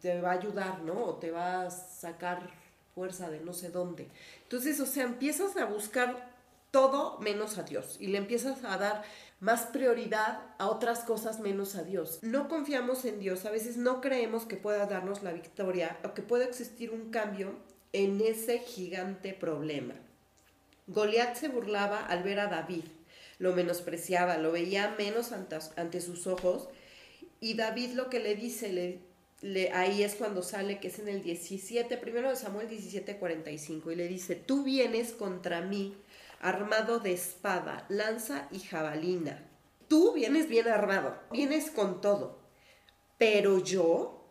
te 0.00 0.20
va 0.20 0.30
a 0.30 0.34
ayudar, 0.34 0.82
¿no? 0.82 1.04
O 1.04 1.14
te 1.16 1.30
va 1.30 1.62
a 1.62 1.70
sacar 1.70 2.50
fuerza 2.94 3.28
de 3.30 3.40
no 3.40 3.52
sé 3.52 3.70
dónde. 3.70 4.08
Entonces, 4.42 4.80
o 4.80 4.86
sea, 4.86 5.04
empiezas 5.04 5.56
a 5.56 5.66
buscar 5.66 6.34
todo 6.70 7.18
menos 7.20 7.58
a 7.58 7.62
Dios 7.62 7.96
y 8.00 8.08
le 8.08 8.18
empiezas 8.18 8.64
a 8.64 8.76
dar 8.76 9.02
más 9.40 9.62
prioridad 9.66 10.40
a 10.58 10.68
otras 10.68 11.00
cosas 11.00 11.40
menos 11.40 11.74
a 11.74 11.82
Dios. 11.82 12.18
No 12.22 12.48
confiamos 12.48 13.04
en 13.04 13.18
Dios, 13.18 13.44
a 13.44 13.50
veces 13.50 13.76
no 13.76 14.00
creemos 14.00 14.44
que 14.44 14.56
pueda 14.56 14.86
darnos 14.86 15.22
la 15.22 15.32
victoria 15.32 15.98
o 16.04 16.14
que 16.14 16.22
pueda 16.22 16.44
existir 16.44 16.90
un 16.90 17.10
cambio 17.10 17.54
en 17.92 18.20
ese 18.20 18.58
gigante 18.58 19.32
problema. 19.32 19.94
Goliat 20.86 21.36
se 21.36 21.48
burlaba 21.48 22.04
al 22.06 22.22
ver 22.22 22.40
a 22.40 22.46
David, 22.46 22.84
lo 23.38 23.52
menospreciaba, 23.52 24.38
lo 24.38 24.52
veía 24.52 24.94
menos 24.98 25.32
ante, 25.32 26.00
sus 26.00 26.26
ojos 26.26 26.68
y 27.40 27.54
David 27.54 27.92
lo 27.92 28.08
que 28.08 28.20
le 28.20 28.34
dice, 28.34 29.00
le, 29.42 29.72
ahí 29.72 30.02
es 30.02 30.14
cuando 30.14 30.42
sale, 30.42 30.80
que 30.80 30.88
es 30.88 30.98
en 30.98 31.08
el 31.08 31.22
17, 31.22 31.96
primero 31.98 32.30
de 32.30 32.36
Samuel 32.36 32.68
17, 32.68 33.18
45, 33.18 33.92
y 33.92 33.96
le 33.96 34.08
dice, 34.08 34.34
tú 34.34 34.64
vienes 34.64 35.12
contra 35.12 35.60
mí 35.60 35.96
armado 36.40 36.98
de 36.98 37.12
espada, 37.12 37.86
lanza 37.88 38.48
y 38.50 38.60
jabalina. 38.60 39.46
Tú 39.88 40.14
vienes 40.14 40.48
bien 40.48 40.68
armado, 40.68 41.16
vienes 41.30 41.70
con 41.70 42.00
todo, 42.00 42.38
pero 43.18 43.62
yo 43.62 44.24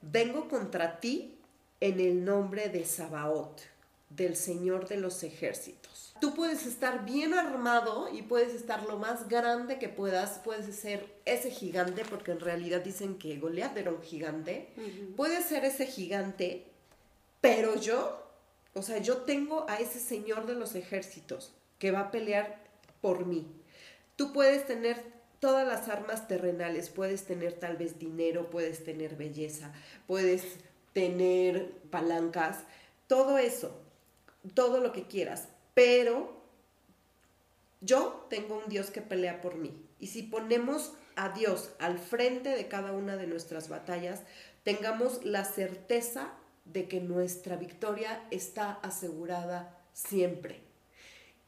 vengo 0.00 0.48
contra 0.48 1.00
ti 1.00 1.38
en 1.80 2.00
el 2.00 2.24
nombre 2.24 2.68
de 2.68 2.84
Sabaoth, 2.84 3.60
del 4.16 4.36
Señor 4.36 4.88
de 4.88 4.96
los 4.96 5.22
ejércitos. 5.22 6.14
Tú 6.20 6.34
puedes 6.34 6.66
estar 6.66 7.04
bien 7.04 7.34
armado 7.34 8.08
y 8.12 8.22
puedes 8.22 8.54
estar 8.54 8.84
lo 8.84 8.98
más 8.98 9.28
grande 9.28 9.78
que 9.78 9.88
puedas, 9.88 10.40
puedes 10.44 10.74
ser 10.74 11.06
ese 11.24 11.50
gigante, 11.50 12.04
porque 12.08 12.32
en 12.32 12.40
realidad 12.40 12.80
dicen 12.80 13.18
que 13.18 13.36
Goliat 13.38 13.76
era 13.76 13.90
un 13.90 14.02
gigante, 14.02 14.68
puedes 15.16 15.44
ser 15.44 15.64
ese 15.64 15.86
gigante, 15.86 16.66
pero 17.40 17.74
yo 17.76 18.24
o 18.74 18.82
sea, 18.82 18.98
yo 18.98 19.18
tengo 19.18 19.66
a 19.68 19.76
ese 19.76 20.00
Señor 20.00 20.46
de 20.46 20.54
los 20.54 20.74
ejércitos 20.74 21.52
que 21.78 21.92
va 21.92 22.00
a 22.00 22.10
pelear 22.10 22.58
por 23.00 23.24
mí. 23.24 23.46
Tú 24.16 24.32
puedes 24.32 24.66
tener 24.66 25.00
todas 25.38 25.66
las 25.66 25.88
armas 25.88 26.26
terrenales, 26.26 26.90
puedes 26.90 27.24
tener 27.24 27.52
tal 27.52 27.76
vez 27.76 27.98
dinero, 27.98 28.50
puedes 28.50 28.84
tener 28.84 29.14
belleza, 29.14 29.72
puedes 30.06 30.44
tener 30.92 31.70
palancas, 31.90 32.64
todo 33.06 33.38
eso, 33.38 33.80
todo 34.52 34.80
lo 34.80 34.92
que 34.92 35.06
quieras, 35.06 35.48
pero 35.74 36.42
yo 37.80 38.26
tengo 38.30 38.58
un 38.58 38.68
Dios 38.68 38.90
que 38.90 39.02
pelea 39.02 39.40
por 39.40 39.56
mí. 39.56 39.72
Y 39.98 40.08
si 40.08 40.22
ponemos 40.22 40.92
a 41.16 41.30
Dios 41.30 41.70
al 41.78 41.98
frente 41.98 42.50
de 42.50 42.68
cada 42.68 42.92
una 42.92 43.16
de 43.16 43.26
nuestras 43.26 43.68
batallas, 43.68 44.22
tengamos 44.62 45.24
la 45.24 45.44
certeza 45.44 46.32
de 46.64 46.88
que 46.88 47.00
nuestra 47.00 47.56
victoria 47.56 48.26
está 48.30 48.72
asegurada 48.82 49.78
siempre. 49.92 50.60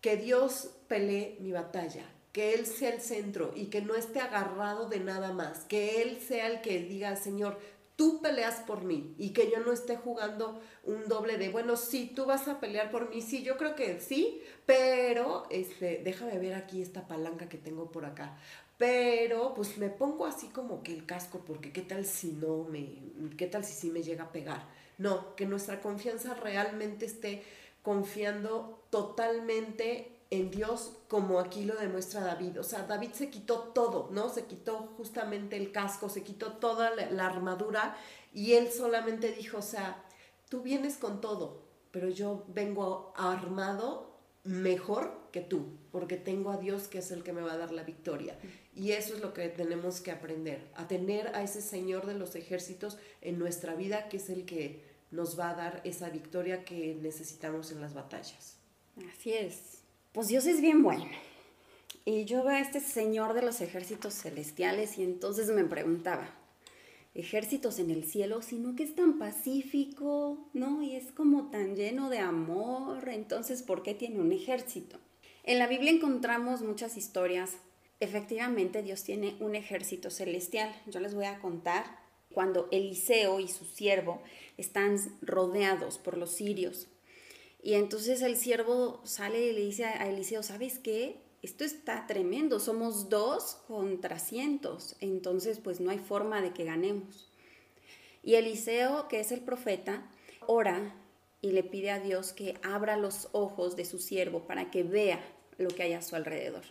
Que 0.00 0.17
Dios 0.17 0.71
pelee 0.88 1.37
mi 1.41 1.53
batalla, 1.53 2.05
que 2.33 2.55
Él 2.55 2.67
sea 2.67 2.93
el 2.93 3.00
centro 3.00 3.53
y 3.57 3.67
que 3.67 3.81
no 3.81 3.95
esté 3.95 4.21
agarrado 4.21 4.88
de 4.88 5.00
nada 5.00 5.33
más, 5.33 5.61
que 5.65 6.03
Él 6.03 6.21
sea 6.21 6.47
el 6.49 6.61
que 6.61 6.81
diga, 6.81 7.17
Señor, 7.17 7.59
tú 7.97 8.21
peleas 8.21 8.61
por 8.61 8.85
mí 8.85 9.15
y 9.19 9.31
que 9.31 9.50
yo 9.50 9.61
no 9.61 9.73
esté 9.73 9.97
jugando 9.97 10.61
un 10.85 11.09
doble 11.09 11.38
de, 11.38 11.49
bueno, 11.49 11.76
sí, 11.76 12.12
tú 12.15 12.26
vas 12.26 12.47
a 12.47 12.61
pelear 12.61 12.91
por 12.91 13.11
mí, 13.11 13.23
sí, 13.23 13.43
yo 13.43 13.57
creo 13.57 13.75
que 13.75 14.00
sí, 14.00 14.43
pero 14.67 15.47
este, 15.50 16.03
déjame 16.05 16.38
ver 16.38 16.55
aquí 16.55 16.83
esta 16.83 17.09
palanca 17.09 17.49
que 17.49 17.59
tengo 17.59 17.91
por 17.91 18.05
acá. 18.05 18.38
Pero 18.79 19.55
pues 19.55 19.79
me 19.79 19.88
pongo 19.88 20.26
así 20.26 20.49
como 20.49 20.83
que 20.83 20.93
el 20.93 21.07
casco 21.07 21.43
porque 21.47 21.73
qué 21.73 21.81
tal 21.81 22.05
si 22.05 22.33
no 22.33 22.65
me, 22.65 22.99
qué 23.38 23.47
tal 23.47 23.65
si 23.65 23.73
sí 23.73 23.91
me 23.91 24.03
llega 24.03 24.25
a 24.25 24.33
pegar. 24.33 24.69
No, 24.99 25.35
que 25.35 25.47
nuestra 25.47 25.81
confianza 25.81 26.35
realmente 26.35 27.07
esté 27.07 27.43
confiando 27.83 28.83
totalmente 28.91 30.15
en 30.30 30.50
Dios 30.50 30.92
como 31.09 31.38
aquí 31.38 31.64
lo 31.64 31.76
demuestra 31.76 32.23
David. 32.23 32.59
O 32.61 32.64
sea, 32.64 32.83
David 32.83 33.12
se 33.12 33.30
quitó 33.30 33.59
todo, 33.75 34.09
¿no? 34.12 34.28
Se 34.28 34.45
quitó 34.45 34.78
justamente 34.97 35.56
el 35.56 35.73
casco, 35.73 36.09
se 36.09 36.23
quitó 36.23 36.52
toda 36.54 36.95
la, 36.95 37.26
armadura 37.26 37.97
y 38.33 38.52
él 38.54 38.71
solamente 38.71 39.33
dijo, 39.33 39.59
o 39.59 39.62
sea, 39.62 40.04
tú 40.49 40.62
vienes 40.62 40.97
con 40.97 41.21
todo, 41.21 41.62
pero 41.90 42.09
yo 42.09 42.45
vengo 42.49 43.12
armado 43.16 44.16
mejor 44.45 45.26
que 45.33 45.40
tú, 45.40 45.76
porque 45.90 46.16
tengo 46.16 46.50
a 46.50 46.56
Dios 46.56 46.87
que 46.87 46.99
es 46.99 47.11
el 47.11 47.23
que 47.23 47.33
me 47.33 47.42
va 47.42 47.52
a 47.54 47.59
dar 47.59 47.73
la 47.73 47.83
victoria. 47.83 48.38
Y 48.75 48.92
eso 48.92 49.14
es 49.14 49.21
lo 49.21 49.33
que 49.33 49.49
tenemos 49.49 50.00
que 50.00 50.11
aprender, 50.11 50.71
a 50.75 50.87
tener 50.87 51.28
a 51.35 51.42
ese 51.42 51.62
Señor 51.62 52.06
de 52.06 52.14
los 52.14 52.35
ejércitos 52.37 52.99
en 53.23 53.38
nuestra 53.38 53.75
vida, 53.75 54.09
que 54.09 54.18
es 54.18 54.28
el 54.28 54.45
que 54.45 54.85
nos 55.11 55.38
va 55.38 55.50
a 55.50 55.54
dar 55.54 55.80
esa 55.85 56.11
victoria 56.11 56.64
que 56.64 56.95
necesitamos 57.00 57.71
en 57.73 57.80
las 57.80 57.95
batallas. 57.95 58.59
Así 59.11 59.33
es. 59.33 59.75
Pues 60.16 60.28
Dios 60.28 60.46
es 60.46 60.62
bien 60.62 60.82
bueno. 60.82 61.04
Y 62.06 62.25
yo 62.25 62.42
veo 62.42 62.56
a 62.56 62.61
este 62.61 62.80
Señor 62.80 63.35
de 63.35 63.42
los 63.42 63.61
ejércitos 63.61 64.14
celestiales 64.14 64.96
y 64.96 65.02
entonces 65.02 65.49
me 65.50 65.62
preguntaba, 65.64 66.30
ejércitos 67.14 67.78
en 67.78 67.90
el 67.90 68.02
cielo, 68.02 68.40
sino 68.40 68.75
que 68.75 68.85
es 68.85 68.94
tan 68.94 69.18
pacífico, 69.18 70.38
¿no? 70.54 70.82
Y 70.82 70.96
es 70.96 71.12
como 71.12 71.50
tan 71.50 71.76
lleno 71.76 72.08
de 72.08 72.20
amor, 72.20 73.11
entonces, 73.11 73.62
¿por 73.62 73.82
qué 73.82 73.92
tiene 73.92 74.18
un 74.18 74.32
ejército? 74.32 74.96
En 75.44 75.58
la 75.58 75.66
Biblia 75.66 75.90
encontramos 75.90 76.62
muchas 76.62 76.96
historias. 76.96 77.58
Efectivamente, 78.00 78.82
Dios 78.82 79.02
tiene 79.04 79.37
un 79.40 79.54
ejército 79.54 80.08
celestial. 80.08 80.75
Yo 80.87 81.00
les 81.00 81.14
voy 81.14 81.26
a 81.26 81.40
contar 81.40 81.85
cuando 82.32 82.68
Eliseo 82.73 83.38
y 83.38 83.49
su 83.49 83.66
siervo 83.66 84.23
están 84.56 84.96
rodeados 85.20 85.99
por 85.99 86.16
los 86.16 86.30
sirios. 86.30 86.88
Y 87.66 87.75
entonces 87.75 88.23
el 88.23 88.37
siervo 88.37 89.00
sale 89.02 89.44
y 89.44 89.52
le 89.52 89.62
dice 89.62 89.87
a 89.87 90.08
Eliseo, 90.08 90.44
¿sabes 90.44 90.78
qué? 90.78 91.16
Esto 91.42 91.64
está 91.64 92.06
tremendo, 92.06 92.61
somos 92.61 93.08
dos 93.08 93.56
contra 93.66 94.20
cientos, 94.20 94.94
entonces 95.00 95.58
pues 95.58 95.80
no 95.80 95.90
hay 95.90 95.99
forma 95.99 96.40
de 96.40 96.52
que 96.52 96.62
ganemos. 96.62 97.28
Y 98.23 98.37
Eliseo, 98.37 99.08
que 99.08 99.18
es 99.18 99.32
el 99.32 99.40
profeta, 99.40 100.08
ora 100.46 100.94
y 101.40 101.50
le 101.50 101.64
pide 101.64 101.90
a 101.90 101.99
Dios 101.99 102.32
que 102.32 102.54
abra 102.62 102.96
los 102.96 103.30
ojos 103.32 103.75
de 103.75 103.85
su 103.85 103.99
siervo 103.99 104.46
para 104.46 104.70
que 104.70 104.85
vea 104.85 105.18
lo 105.58 105.66
que 105.66 105.82
hay 105.82 105.94
a 105.94 106.02
su 106.02 106.14
alrededor. 106.14 106.62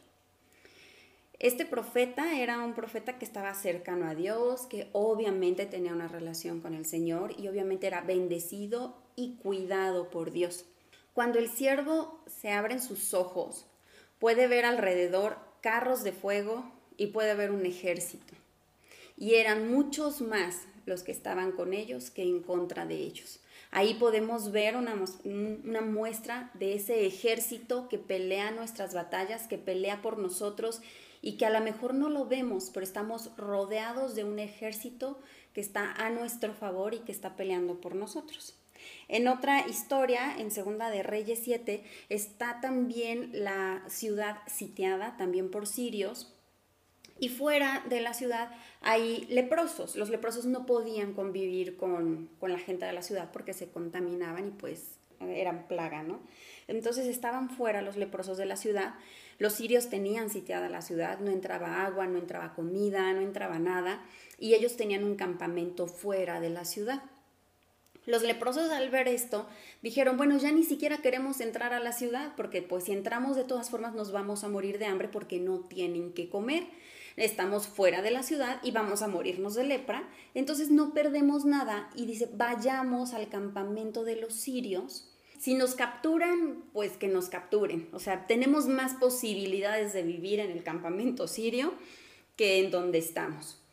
Este 1.40 1.66
profeta 1.66 2.40
era 2.40 2.60
un 2.60 2.74
profeta 2.74 3.20
que 3.20 3.26
estaba 3.26 3.54
cercano 3.54 4.08
a 4.08 4.16
Dios, 4.16 4.62
que 4.68 4.88
obviamente 4.94 5.66
tenía 5.66 5.92
una 5.92 6.08
relación 6.08 6.62
con 6.62 6.74
el 6.74 6.86
Señor 6.86 7.34
y 7.38 7.50
obviamente 7.50 7.86
era 7.86 8.00
bendecido 8.00 8.96
y 9.18 9.36
cuidado 9.36 10.10
por 10.10 10.32
Dios. 10.32 10.64
Cuando 11.16 11.40
el 11.40 11.50
siervo 11.50 12.20
se 12.28 12.52
abre 12.52 12.74
en 12.74 12.82
sus 12.82 13.14
ojos, 13.14 13.66
puede 14.20 14.50
ver 14.50 14.66
alrededor 14.66 15.38
carros 15.62 16.04
de 16.04 16.12
fuego 16.12 16.70
y 16.98 17.08
puede 17.08 17.34
ver 17.36 17.52
un 17.52 17.66
ejército. 17.66 18.34
Y 19.16 19.36
eran 19.36 19.72
muchos 19.72 20.20
más 20.20 20.64
los 20.86 21.04
que 21.04 21.14
estaban 21.14 21.54
con 21.54 21.72
ellos 21.72 22.12
que 22.12 22.22
en 22.22 22.44
contra 22.44 22.86
de 22.86 22.96
ellos. 22.98 23.40
Ahí 23.72 23.94
podemos 23.94 24.52
ver 24.52 24.76
una, 24.76 24.94
una, 25.24 25.80
muestra 25.80 26.52
de 26.54 26.74
ese 26.74 27.06
ejército 27.06 27.88
que 27.88 27.98
pelea 27.98 28.52
nuestras 28.52 28.94
batallas, 28.94 29.48
que 29.48 29.58
pelea 29.58 30.02
por 30.02 30.18
nosotros 30.18 30.82
y 31.22 31.38
que 31.38 31.46
a 31.46 31.50
lo 31.50 31.62
mejor 31.62 31.94
no 31.94 32.10
lo 32.10 32.26
vemos, 32.26 32.72
pero 32.74 32.84
estamos 32.84 33.32
rodeados 33.38 34.16
de 34.16 34.26
un 34.26 34.38
ejército 34.38 35.18
que 35.54 35.62
está 35.62 35.94
a 35.94 36.10
nuestro 36.10 36.54
favor 36.54 36.94
y 36.94 37.00
que 37.00 37.14
está 37.14 37.38
peleando 37.38 37.80
por 37.80 37.96
nosotros. 37.96 38.58
En 39.08 39.28
otra 39.28 39.68
historia, 39.68 40.36
en 40.38 40.52
Segunda 40.52 40.90
de 40.90 41.04
Reyes 41.04 41.40
7, 41.44 41.84
está 42.10 42.60
también 42.62 43.30
la 43.34 43.84
ciudad 43.88 44.38
sitiada, 44.48 45.18
también 45.18 45.52
por 45.52 45.68
sirios, 45.68 46.36
y 47.18 47.30
fuera 47.30 47.84
de 47.88 48.02
la 48.02 48.14
ciudad 48.14 48.52
hay 48.82 49.26
leprosos. 49.30 49.96
Los 49.96 50.10
leprosos 50.10 50.46
no 50.46 50.66
podían 50.66 51.14
convivir 51.14 51.78
con, 51.78 52.30
con, 52.40 52.52
la 52.52 52.60
gente 52.60 52.86
de 52.86 52.92
la 52.92 53.02
ciudad 53.02 53.32
porque 53.32 53.54
se 53.54 53.70
contaminaban 53.70 54.48
y 54.48 54.52
pues 54.52 54.96
eran 55.22 55.68
plaga, 55.68 56.04
¿no? 56.04 56.20
Entonces 56.68 57.06
estaban 57.06 57.50
fuera 57.50 57.82
los 57.82 57.96
leprosos 57.96 58.38
de 58.38 58.46
la 58.46 58.58
ciudad. 58.58 58.96
Los 59.38 59.54
sirios 59.54 59.90
tenían 59.90 60.30
sitiada 60.30 60.70
la 60.70 60.82
ciudad, 60.82 61.20
no 61.20 61.32
entraba 61.32 61.86
agua, 61.86 62.08
no 62.08 62.18
entraba 62.18 62.54
comida, 62.54 63.14
no 63.14 63.22
entraba 63.22 63.60
nada, 63.60 64.04
y 64.40 64.54
ellos 64.54 64.76
tenían 64.76 65.04
un 65.04 65.16
campamento 65.16 65.88
fuera 65.88 66.40
de 66.40 66.50
la 66.50 66.66
ciudad. 66.66 67.04
Los 68.06 68.22
leprosos 68.22 68.70
al 68.70 68.90
ver 68.90 69.08
esto 69.08 69.48
dijeron, 69.82 70.18
bueno, 70.18 70.38
ya 70.38 70.52
ni 70.52 70.64
siquiera 70.64 70.98
queremos 70.98 71.42
entrar 71.42 71.74
a 71.74 71.80
la 71.80 71.92
ciudad 71.92 72.34
porque 72.38 72.62
pues 72.62 72.86
si 72.86 72.92
entramos 72.92 73.36
de 73.36 73.44
todas 73.44 73.70
formas 73.70 73.94
nos 73.96 74.12
vamos 74.12 74.44
a 74.44 74.50
morir 74.50 74.78
de 74.78 74.86
hambre 74.86 75.08
porque 75.08 75.40
no 75.40 75.62
tienen 75.62 76.14
que 76.14 76.30
comer. 76.30 76.68
Estamos 77.18 77.68
fuera 77.68 78.02
de 78.02 78.12
la 78.12 78.24
ciudad 78.24 78.60
y 78.62 78.72
vamos 78.72 79.02
a 79.02 79.08
morirnos 79.08 79.56
de 79.56 79.64
lepra. 79.64 80.08
Entonces 80.34 80.70
no 80.70 80.94
perdemos 80.94 81.46
nada 81.46 81.90
y 81.96 82.06
dice, 82.06 82.30
vayamos 82.34 83.14
al 83.14 83.30
campamento 83.30 84.04
de 84.04 84.18
los 84.18 84.34
sirios. 84.34 85.10
Si 85.40 85.54
nos 85.54 85.76
capturan, 85.76 86.64
pues 86.74 86.94
que 86.98 87.08
nos 87.08 87.30
capturen. 87.30 87.90
O 87.94 88.00
sea, 88.00 88.28
tenemos 88.28 88.68
más 88.68 88.94
posibilidades 88.96 89.94
de 89.94 90.04
vivir 90.04 90.40
en 90.40 90.52
el 90.52 90.64
campamento 90.64 91.28
sirio 91.28 91.74
que 92.36 92.60
en 92.60 92.72
donde 92.72 93.00
estamos. 93.00 93.65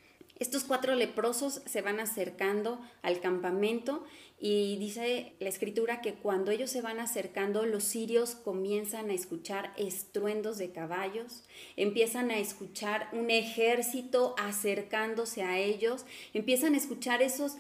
Estos 0.43 0.65
cuatro 0.65 0.97
leprosos 0.97 1.63
se 1.67 1.83
van 1.83 2.01
acercando 2.01 2.81
al 3.03 3.21
campamento 3.21 4.03
y 4.41 4.77
dice 4.79 5.35
la 5.39 5.49
escritura 5.49 6.01
que 6.01 6.15
cuando 6.15 6.51
ellos 6.51 6.69
se 6.69 6.83
van 6.83 6.99
acercando, 6.99 7.65
los 7.65 7.85
sirios 7.85 8.35
comienzan 8.35 9.11
a 9.11 9.15
escuchar 9.15 9.73
estruendos 9.77 10.59
de 10.59 10.73
caballos, 10.73 11.45
empiezan 11.77 12.33
a 12.33 12.41
escuchar 12.41 13.09
un 13.13 13.31
ejército 13.31 14.35
acercándose 14.37 15.45
a 15.45 15.61
ellos, 15.61 16.07
empiezan 16.35 16.75
a 16.75 16.79
escuchar 16.79 17.23
esos, 17.23 17.57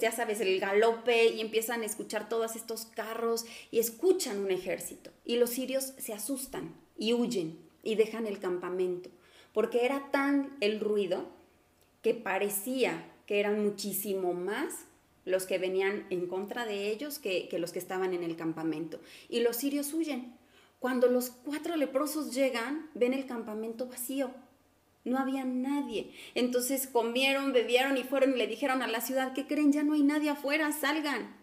ya 0.00 0.12
sabes, 0.12 0.40
el 0.40 0.60
galope 0.60 1.26
y 1.26 1.40
empiezan 1.40 1.82
a 1.82 1.86
escuchar 1.86 2.28
todos 2.28 2.54
estos 2.54 2.84
carros 2.84 3.46
y 3.72 3.80
escuchan 3.80 4.38
un 4.38 4.52
ejército. 4.52 5.10
Y 5.24 5.38
los 5.38 5.50
sirios 5.50 5.92
se 5.98 6.12
asustan 6.12 6.72
y 6.96 7.14
huyen 7.14 7.58
y 7.82 7.96
dejan 7.96 8.28
el 8.28 8.38
campamento, 8.38 9.10
porque 9.52 9.84
era 9.84 10.12
tan 10.12 10.56
el 10.60 10.78
ruido 10.78 11.41
que 12.02 12.14
parecía 12.14 13.08
que 13.26 13.40
eran 13.40 13.62
muchísimo 13.62 14.34
más 14.34 14.86
los 15.24 15.46
que 15.46 15.58
venían 15.58 16.06
en 16.10 16.26
contra 16.26 16.66
de 16.66 16.90
ellos 16.90 17.18
que, 17.18 17.48
los 17.58 17.72
que 17.72 17.78
estaban 17.78 18.12
en 18.12 18.24
el 18.24 18.36
campamento. 18.36 19.00
Y 19.28 19.40
los 19.40 19.56
sirios 19.56 19.92
huyen. 19.92 20.34
Cuando 20.80 21.06
los 21.06 21.30
cuatro 21.30 21.76
leprosos 21.76 22.34
llegan, 22.34 22.90
ven 22.94 23.14
el 23.14 23.26
campamento 23.26 23.86
vacío. 23.86 24.32
No 25.04 25.18
había 25.18 25.44
nadie. 25.44 26.12
Entonces 26.34 26.88
comieron, 26.88 27.52
bebieron 27.52 27.96
y 27.96 28.02
fueron 28.02 28.34
y 28.34 28.36
le 28.36 28.48
dijeron 28.48 28.82
a 28.82 28.88
la 28.88 29.00
ciudad, 29.00 29.32
que 29.32 29.46
creen? 29.46 29.72
Ya 29.72 29.84
no 29.84 29.94
hay 29.94 30.02
nadie 30.02 30.30
afuera, 30.30 30.72
salgan. 30.72 31.36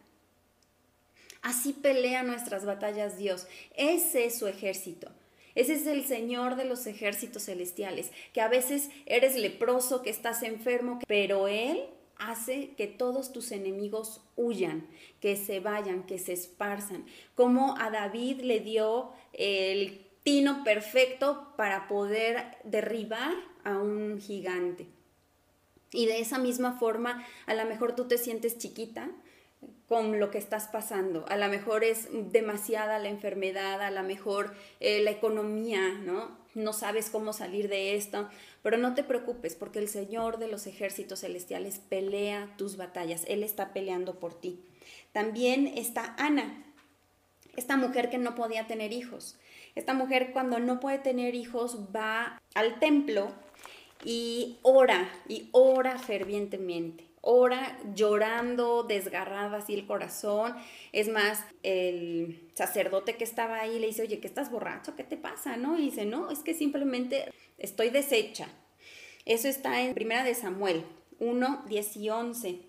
Así 1.42 1.72
pelea 1.72 2.24
nuestras 2.24 2.66
batallas 2.66 3.18
Dios. 3.18 3.48
Ese 3.76 4.26
es 4.26 4.38
su 4.38 4.48
ejército. 4.48 5.10
Ese 5.56 5.74
es 5.74 5.88
el 5.88 6.06
Señor 6.06 6.56
de 6.56 6.66
los 6.66 6.86
ejércitos 6.88 7.46
celestiales, 7.46 8.12
que 8.34 8.42
a 8.42 8.48
veces 8.48 8.90
eres 9.06 9.36
leproso, 9.36 10.02
que 10.02 10.10
estás 10.10 10.44
enfermo, 10.44 11.00
pero 11.08 11.48
Él 11.48 11.86
hace 12.18 12.72
que 12.76 12.88
todos 12.88 13.32
tus 13.32 13.52
enemigos 13.52 14.22
huyan, 14.36 14.86
que 15.22 15.36
se 15.36 15.60
vayan, 15.60 16.04
que 16.04 16.20
se 16.20 16.34
esparzan. 16.34 17.06
Como 17.34 17.78
a 17.80 17.90
David 17.90 18.42
le 18.42 18.60
dio 18.60 19.12
el 19.34 20.06
tino 20.24 20.64
perfecto 20.64 21.54
para 21.56 21.88
poder 21.88 22.58
derribar 22.64 23.34
a 23.64 23.78
un 23.78 24.20
gigante. 24.20 24.86
Y 25.92 26.06
de 26.06 26.20
esa 26.20 26.38
misma 26.38 26.78
forma, 26.78 27.26
a 27.48 27.56
lo 27.56 27.66
mejor 27.66 27.96
tú 27.96 28.08
te 28.08 28.18
sientes 28.18 28.58
chiquita, 28.58 29.10
con 29.90 30.20
lo 30.20 30.30
que 30.30 30.38
estás 30.38 30.68
pasando. 30.68 31.26
A 31.30 31.36
lo 31.36 31.50
mejor 31.50 31.84
es 31.84 32.08
demasiada 32.12 33.00
la 33.00 33.10
enfermedad, 33.10 33.82
a 33.82 33.90
lo 33.90 34.04
mejor 34.04 34.54
eh, 34.80 35.02
la 35.02 35.10
economía, 35.10 35.90
¿no? 35.90 36.38
No 36.54 36.74
sabes 36.74 37.10
cómo 37.10 37.34
salir 37.34 37.70
de 37.70 37.96
esto, 37.96 38.30
pero 38.62 38.78
no 38.78 38.94
te 38.94 39.04
preocupes 39.04 39.56
porque 39.56 39.80
el 39.80 39.90
Señor 39.90 40.38
de 40.38 40.48
los 40.48 40.68
ejércitos 40.68 41.22
celestiales 41.22 41.80
pelea 41.80 42.54
tus 42.56 42.78
batallas. 42.78 43.24
Él 43.28 43.44
está 43.44 43.74
peleando 43.74 44.20
por 44.20 44.40
ti. 44.40 44.64
También 45.12 45.66
está 45.68 46.16
Ana, 46.20 46.64
esta 47.56 47.76
mujer 47.76 48.12
que 48.12 48.20
no 48.20 48.36
podía 48.36 48.68
tener 48.68 48.94
hijos. 48.94 49.40
Esta 49.74 49.96
mujer 49.96 50.32
cuando 50.34 50.60
no 50.60 50.80
puede 50.80 51.00
tener 51.00 51.34
hijos 51.34 51.88
va 51.96 52.40
al 52.54 52.80
templo 52.80 53.32
y 54.04 54.60
ora 54.62 55.10
y 55.28 55.50
ora 55.52 55.98
fervientemente 55.98 57.09
ora 57.22 57.80
llorando, 57.96 58.84
desgarrada 58.84 59.58
así 59.58 59.74
el 59.74 59.86
corazón. 59.86 60.56
Es 60.92 61.10
más, 61.10 61.44
el 61.64 62.50
sacerdote 62.54 63.16
que 63.16 63.24
estaba 63.24 63.60
ahí 63.60 63.80
le 63.80 63.88
dice, 63.88 64.04
oye, 64.04 64.20
¿qué 64.20 64.28
estás 64.28 64.52
borracho? 64.52 64.96
¿Qué 64.96 65.04
te 65.04 65.18
pasa? 65.18 65.58
¿No? 65.58 65.78
Y 65.78 65.84
dice, 65.84 66.06
no, 66.06 66.32
es 66.32 66.40
que 66.40 66.54
simplemente 66.54 67.32
estoy 67.58 67.90
deshecha. 67.90 68.48
Eso 69.26 69.48
está 69.48 69.82
en 69.82 69.94
Primera 69.94 70.24
de 70.24 70.34
Samuel 70.34 70.86
1, 71.20 71.66
10 71.68 71.98
y 71.98 72.10
11. 72.10 72.60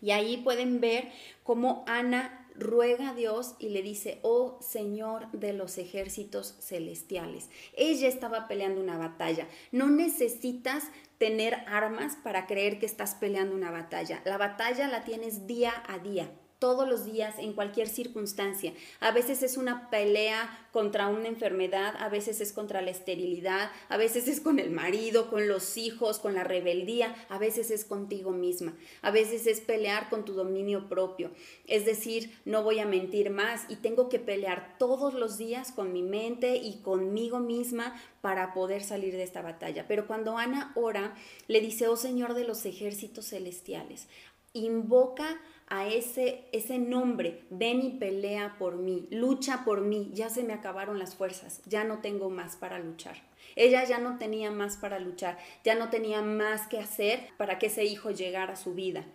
Y 0.00 0.10
ahí 0.10 0.36
pueden 0.38 0.80
ver 0.80 1.10
cómo 1.42 1.84
Ana 1.86 2.45
ruega 2.58 3.10
a 3.10 3.14
Dios 3.14 3.54
y 3.58 3.70
le 3.70 3.82
dice, 3.82 4.18
oh 4.22 4.58
Señor 4.60 5.30
de 5.32 5.52
los 5.52 5.78
ejércitos 5.78 6.56
celestiales. 6.60 7.48
Ella 7.74 8.08
estaba 8.08 8.48
peleando 8.48 8.80
una 8.80 8.98
batalla. 8.98 9.48
No 9.72 9.88
necesitas 9.88 10.84
tener 11.18 11.54
armas 11.66 12.16
para 12.16 12.46
creer 12.46 12.78
que 12.78 12.86
estás 12.86 13.14
peleando 13.14 13.54
una 13.54 13.70
batalla. 13.70 14.22
La 14.24 14.38
batalla 14.38 14.88
la 14.88 15.04
tienes 15.04 15.46
día 15.46 15.72
a 15.88 15.98
día 15.98 16.30
todos 16.58 16.88
los 16.88 17.04
días, 17.04 17.34
en 17.38 17.52
cualquier 17.52 17.88
circunstancia. 17.88 18.72
A 19.00 19.10
veces 19.10 19.42
es 19.42 19.56
una 19.56 19.90
pelea 19.90 20.66
contra 20.72 21.08
una 21.08 21.28
enfermedad, 21.28 21.94
a 21.98 22.08
veces 22.08 22.40
es 22.40 22.52
contra 22.52 22.82
la 22.82 22.90
esterilidad, 22.90 23.70
a 23.88 23.96
veces 23.96 24.28
es 24.28 24.40
con 24.40 24.58
el 24.58 24.70
marido, 24.70 25.30
con 25.30 25.48
los 25.48 25.76
hijos, 25.76 26.18
con 26.18 26.34
la 26.34 26.44
rebeldía, 26.44 27.14
a 27.28 27.38
veces 27.38 27.70
es 27.70 27.84
contigo 27.84 28.32
misma, 28.32 28.74
a 29.02 29.10
veces 29.10 29.46
es 29.46 29.60
pelear 29.60 30.08
con 30.10 30.24
tu 30.24 30.34
dominio 30.34 30.88
propio. 30.88 31.30
Es 31.66 31.84
decir, 31.84 32.38
no 32.44 32.62
voy 32.62 32.78
a 32.78 32.86
mentir 32.86 33.30
más 33.30 33.64
y 33.68 33.76
tengo 33.76 34.08
que 34.08 34.18
pelear 34.18 34.76
todos 34.78 35.14
los 35.14 35.38
días 35.38 35.72
con 35.72 35.92
mi 35.92 36.02
mente 36.02 36.56
y 36.56 36.80
conmigo 36.82 37.38
misma 37.38 38.00
para 38.20 38.52
poder 38.52 38.82
salir 38.82 39.14
de 39.14 39.22
esta 39.22 39.42
batalla. 39.42 39.86
Pero 39.88 40.06
cuando 40.06 40.36
Ana 40.36 40.72
ora, 40.74 41.14
le 41.48 41.60
dice, 41.60 41.88
oh 41.88 41.96
Señor 41.96 42.34
de 42.34 42.44
los 42.44 42.66
ejércitos 42.66 43.28
celestiales, 43.28 44.08
invoca 44.52 45.40
a 45.68 45.88
ese, 45.88 46.44
ese 46.52 46.78
nombre, 46.78 47.42
ven 47.50 47.82
y 47.82 47.90
pelea 47.90 48.56
por 48.58 48.76
mí, 48.76 49.08
lucha 49.10 49.64
por 49.64 49.80
mí, 49.80 50.10
ya 50.12 50.30
se 50.30 50.44
me 50.44 50.52
acabaron 50.52 50.98
las 50.98 51.16
fuerzas, 51.16 51.60
ya 51.66 51.84
no 51.84 51.98
tengo 51.98 52.30
más 52.30 52.56
para 52.56 52.78
luchar. 52.78 53.16
Ella 53.56 53.84
ya 53.84 53.98
no 53.98 54.18
tenía 54.18 54.50
más 54.50 54.76
para 54.76 54.98
luchar, 55.00 55.38
ya 55.64 55.74
no 55.74 55.90
tenía 55.90 56.22
más 56.22 56.68
que 56.68 56.78
hacer 56.78 57.28
para 57.36 57.58
que 57.58 57.66
ese 57.66 57.84
hijo 57.84 58.10
llegara 58.10 58.52
a 58.52 58.56
su 58.56 58.74
vida. 58.74 59.06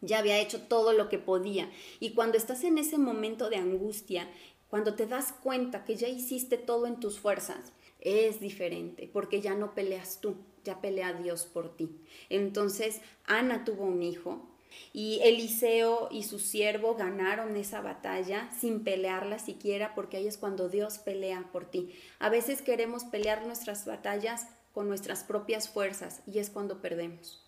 Ya 0.00 0.18
había 0.18 0.38
hecho 0.38 0.62
todo 0.62 0.92
lo 0.92 1.08
que 1.08 1.18
podía. 1.18 1.70
Y 2.00 2.12
cuando 2.12 2.36
estás 2.36 2.64
en 2.64 2.78
ese 2.78 2.96
momento 2.96 3.50
de 3.50 3.56
angustia, 3.56 4.28
cuando 4.68 4.94
te 4.94 5.06
das 5.06 5.32
cuenta 5.32 5.84
que 5.84 5.96
ya 5.96 6.08
hiciste 6.08 6.58
todo 6.58 6.86
en 6.86 7.00
tus 7.00 7.18
fuerzas, 7.18 7.72
es 8.00 8.40
diferente, 8.40 9.10
porque 9.12 9.40
ya 9.40 9.54
no 9.54 9.74
peleas 9.74 10.20
tú, 10.20 10.36
ya 10.64 10.80
pelea 10.80 11.12
Dios 11.12 11.44
por 11.44 11.76
ti. 11.76 11.90
Entonces, 12.28 13.00
Ana 13.24 13.64
tuvo 13.64 13.84
un 13.84 14.02
hijo, 14.02 14.46
y 14.92 15.20
Eliseo 15.22 16.08
y 16.10 16.22
su 16.22 16.38
siervo 16.38 16.94
ganaron 16.94 17.56
esa 17.56 17.80
batalla 17.80 18.50
sin 18.58 18.82
pelearla 18.82 19.38
siquiera, 19.38 19.94
porque 19.94 20.16
ahí 20.16 20.26
es 20.26 20.38
cuando 20.38 20.68
Dios 20.68 20.98
pelea 20.98 21.48
por 21.52 21.70
ti. 21.70 21.94
A 22.18 22.28
veces 22.28 22.62
queremos 22.62 23.04
pelear 23.04 23.46
nuestras 23.46 23.84
batallas 23.84 24.48
con 24.72 24.88
nuestras 24.88 25.24
propias 25.24 25.68
fuerzas 25.68 26.22
y 26.26 26.38
es 26.38 26.50
cuando 26.50 26.80
perdemos. 26.80 27.44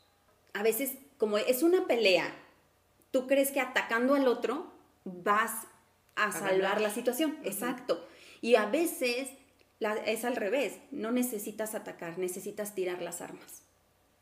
A 0.55 0.62
veces, 0.62 0.95
como 1.19 1.38
es 1.38 1.62
una 1.62 1.87
pelea, 1.87 2.35
tú 3.11 3.27
crees 3.27 3.51
que 3.51 3.61
atacando 3.61 4.14
al 4.14 4.29
otro 4.29 4.73
vas 5.05 5.67
a, 6.17 6.33
salvar 6.33 6.81
la 6.81 6.91
situación. 6.91 7.38
Exacto. 7.45 8.07
Y 8.41 8.57
a 8.57 8.67
veces 8.67 9.29
es 10.07 10.25
al 10.25 10.37
revés, 10.37 10.79
no 10.91 11.12
necesitas 11.12 11.75
atacar, 11.75 12.19
necesitas 12.19 12.75
tirar 12.75 13.03
las 13.03 13.21
armas. 13.21 13.62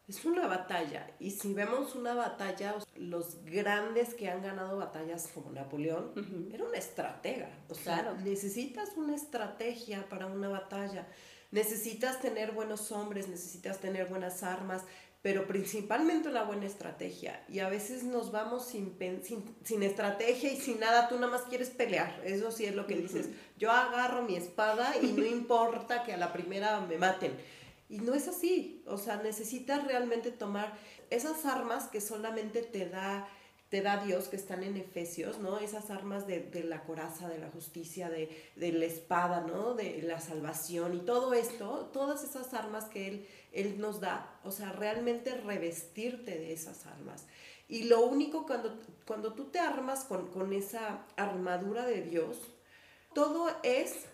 Es 0.08 0.24
una 0.24 0.46
batalla. 0.46 1.10
Y 1.18 1.32
si 1.32 1.52
vemos 1.52 1.96
una 1.96 2.14
batalla, 2.14 2.76
los 2.94 3.44
grandes 3.44 4.14
que 4.14 4.28
han 4.28 4.40
ganado 4.40 4.76
batallas 4.76 5.28
como 5.34 5.50
Napoleón, 5.50 6.48
era 6.52 6.64
una 6.64 6.78
estratega. 6.78 7.50
O 7.68 7.74
sea, 7.74 8.14
necesitas 8.24 8.90
una 8.96 9.16
estrategia 9.16 10.08
para 10.08 10.26
una 10.26 10.48
batalla. 10.48 11.08
Necesitas 11.50 12.20
tener 12.20 12.52
buenos 12.52 12.92
hombres, 12.92 13.28
necesitas 13.28 13.78
tener 13.78 14.06
buenas 14.06 14.44
armas, 14.44 14.82
pero 15.22 15.48
principalmente 15.48 16.28
una 16.28 16.44
buena 16.44 16.66
estrategia. 16.66 17.44
Y 17.48 17.58
a 17.58 17.68
veces 17.68 18.04
nos 18.04 18.30
vamos 18.30 18.64
sin, 18.64 18.96
sin, 19.64 19.82
estrategia 19.82 20.52
y 20.52 20.56
sin 20.56 20.78
nada, 20.78 21.08
tú 21.08 21.16
nada 21.16 21.32
más 21.32 21.42
quieres 21.42 21.70
pelear. 21.70 22.20
Eso 22.24 22.52
sí 22.52 22.64
es 22.64 22.76
lo 22.76 22.86
que 22.86 22.94
dices. 22.94 23.30
Yo 23.58 23.72
agarro 23.72 24.22
mi 24.22 24.36
espada 24.36 24.94
y 25.02 25.08
no 25.08 25.24
importa 25.26 26.04
que 26.04 26.12
a 26.12 26.16
la 26.16 26.32
primera 26.32 26.78
me 26.80 26.96
maten. 26.96 27.32
Y 27.88 27.98
no 27.98 28.14
es 28.14 28.26
así, 28.26 28.82
o 28.86 28.98
sea, 28.98 29.16
necesitas 29.18 29.84
realmente 29.86 30.32
tomar 30.32 30.76
esas 31.10 31.44
armas 31.46 31.84
que 31.84 32.00
solamente 32.00 32.62
te 32.62 32.88
da, 32.88 33.28
te 33.68 33.80
da 33.80 34.04
Dios, 34.04 34.26
que 34.26 34.34
están 34.34 34.64
en 34.64 34.76
Efesios, 34.76 35.38
¿no? 35.38 35.58
Esas 35.58 35.90
armas 35.90 36.26
de, 36.26 36.64
la 36.64 36.82
coraza, 36.82 37.28
de 37.28 37.38
la 37.38 37.48
justicia, 37.50 38.10
de, 38.10 38.28
la 38.56 38.84
espada, 38.84 39.42
¿no? 39.42 39.74
De 39.74 40.02
la 40.02 40.20
salvación 40.20 40.94
y 40.94 41.00
todo 41.00 41.32
esto, 41.32 41.90
todas 41.92 42.24
esas 42.24 42.54
armas 42.54 42.86
que 42.86 43.06
Él, 43.06 43.26
él 43.52 43.80
nos 43.80 44.00
da, 44.00 44.40
o 44.42 44.50
sea, 44.50 44.72
realmente 44.72 45.36
revestirte 45.36 46.32
de 46.32 46.52
esas 46.52 46.86
armas. 46.86 47.26
Y 47.68 47.84
lo 47.84 48.04
único 48.04 48.46
cuando, 48.46 48.80
cuando 49.06 49.34
tú 49.34 49.44
te 49.44 49.60
armas 49.60 50.04
con, 50.04 50.28
con 50.32 50.52
esa 50.52 51.04
armadura 51.16 51.86
de 51.86 52.02
Dios, 52.02 52.38
todo 53.14 53.48
es 53.62 54.06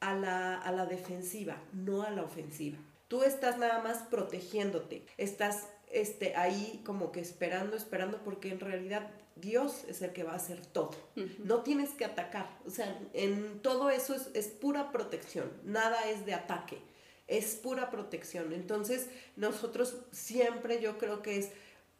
a 0.00 0.14
la, 0.14 0.56
a 0.60 0.72
la 0.72 0.86
defensiva, 0.86 1.60
no 1.72 2.02
a 2.02 2.10
la 2.10 2.22
ofensiva. 2.22 2.78
Tú 3.08 3.22
estás 3.22 3.58
nada 3.58 3.82
más 3.82 3.98
protegiéndote, 4.04 5.06
estás 5.16 5.68
este, 5.90 6.34
ahí 6.36 6.82
como 6.84 7.12
que 7.12 7.20
esperando, 7.20 7.76
esperando, 7.76 8.22
porque 8.24 8.50
en 8.50 8.60
realidad 8.60 9.08
Dios 9.36 9.84
es 9.88 10.02
el 10.02 10.12
que 10.12 10.24
va 10.24 10.32
a 10.32 10.36
hacer 10.36 10.64
todo. 10.66 10.96
No 11.38 11.62
tienes 11.62 11.90
que 11.90 12.04
atacar. 12.04 12.58
O 12.66 12.70
sea, 12.70 12.98
en 13.12 13.60
todo 13.60 13.90
eso 13.90 14.14
es, 14.14 14.30
es, 14.34 14.48
pura 14.48 14.90
protección, 14.90 15.52
nada 15.64 16.08
es 16.10 16.26
de 16.26 16.34
ataque. 16.34 16.78
es 17.28 17.56
pura 17.56 17.90
protección. 17.90 18.52
Entonces, 18.52 19.08
nosotros 19.36 19.96
siempre 20.12 20.80
yo 20.80 20.98
creo 20.98 21.22
que 21.22 21.38
es, 21.38 21.50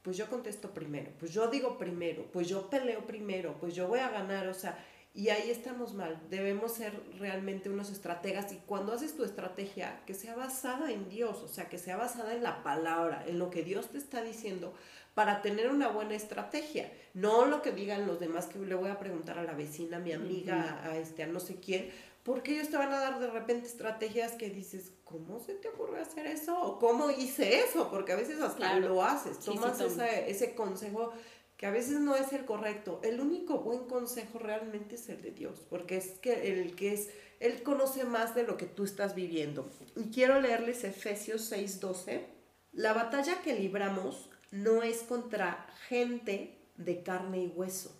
pues 0.03 0.16
yo 0.16 0.29
contesto 0.29 0.73
primero, 0.73 1.11
pues 1.19 1.33
yo 1.33 1.49
digo 1.49 1.79
primero, 1.79 2.25
pues 2.33 2.49
yo 2.49 2.71
peleo 2.71 3.07
primero, 3.07 3.57
pues 3.59 3.75
yo 3.75 3.88
voy 3.88 3.99
a 3.99 4.09
ganar, 4.09 4.47
o 4.47 4.55
sea, 4.55 4.79
y 5.16 5.31
ahí 5.31 5.50
estamos 5.50 5.94
mal. 5.94 6.20
Debemos 6.29 6.72
ser 6.72 6.92
realmente 7.18 7.70
unos 7.70 7.90
estrategas 7.90 8.52
y 8.52 8.57
cuando 8.66 8.92
haces 8.92 9.16
tu 9.16 9.24
estrategia, 9.24 10.02
que 10.05 10.12
sea 10.12 10.37
basada 10.37 10.92
en 10.92 11.09
Dios, 11.09 11.38
o 11.42 11.48
sea, 11.48 11.70
que 11.70 11.79
sea 11.79 11.96
basada 11.96 12.35
en 12.35 12.42
la 12.42 12.62
palabra, 12.62 13.24
en 13.26 13.38
lo 13.38 13.48
que 13.48 13.62
Dios 13.62 13.88
te 13.88 13.96
está 13.96 14.22
diciendo 14.22 14.74
para 15.14 15.40
tener 15.40 15.70
una 15.70 15.88
buena 15.88 16.14
estrategia. 16.14 16.92
No 17.14 17.46
lo 17.46 17.62
que 17.62 17.72
digan 17.72 18.07
los 18.07 18.20
demás, 18.20 18.44
que 18.44 18.59
le 18.59 18.74
voy 18.74 18.90
a 18.90 18.98
preguntar 18.98 19.38
a 19.38 19.42
la 19.42 19.55
vecina, 19.55 19.96
a 19.96 20.00
mi 20.00 20.12
amiga, 20.12 20.83
a, 20.85 20.98
este, 20.98 21.22
a 21.22 21.26
no 21.26 21.40
sé 21.40 21.57
quién, 21.57 21.88
porque 22.22 22.52
ellos 22.52 22.68
te 22.68 22.76
van 22.76 22.92
a 22.92 23.00
dar 23.00 23.18
de 23.18 23.31
repente 23.31 23.66
estrategias 23.66 24.33
que 24.33 24.50
dices, 24.50 24.92
¿cómo 25.05 25.40
se 25.40 25.55
te 25.55 25.68
ocurre 25.68 26.02
hacer 26.02 26.26
eso? 26.26 26.61
¿O 26.61 26.79
cómo 26.79 27.11
hice 27.11 27.61
eso? 27.61 27.88
Porque 27.90 28.12
a 28.12 28.16
veces 28.16 28.42
hasta 28.42 28.79
lo 28.81 29.02
haces, 29.02 29.38
tomas 29.38 29.81
ese 29.81 30.55
consejo 30.55 31.14
que 31.57 31.66
a 31.66 31.71
veces 31.71 32.01
no 32.01 32.14
es 32.14 32.33
el 32.33 32.45
correcto. 32.45 33.01
El 33.03 33.21
único 33.21 33.61
buen 33.61 33.85
consejo 33.87 34.38
realmente 34.38 34.97
es 34.97 35.09
el 35.09 35.23
de 35.23 35.31
Dios, 35.31 35.64
porque 35.71 35.97
es 35.97 36.11
que 36.19 36.53
el 36.53 36.75
que 36.77 36.92
es, 36.92 37.11
Él 37.40 37.62
conoce 37.62 38.05
más 38.05 38.35
de 38.35 38.42
lo 38.42 38.57
que 38.57 38.66
tú 38.66 38.85
estás 38.85 39.14
viviendo. 39.14 39.69
Y 39.97 40.11
quiero 40.11 40.40
leerles 40.40 40.85
Efesios 40.85 41.51
6:12. 41.51 42.27
La 42.73 42.92
batalla 42.92 43.40
que 43.42 43.59
libramos 43.59 44.29
no 44.51 44.83
es 44.83 44.99
contra 44.99 45.66
gente 45.88 46.59
de 46.77 47.03
carne 47.03 47.45
y 47.45 47.47
hueso, 47.47 47.97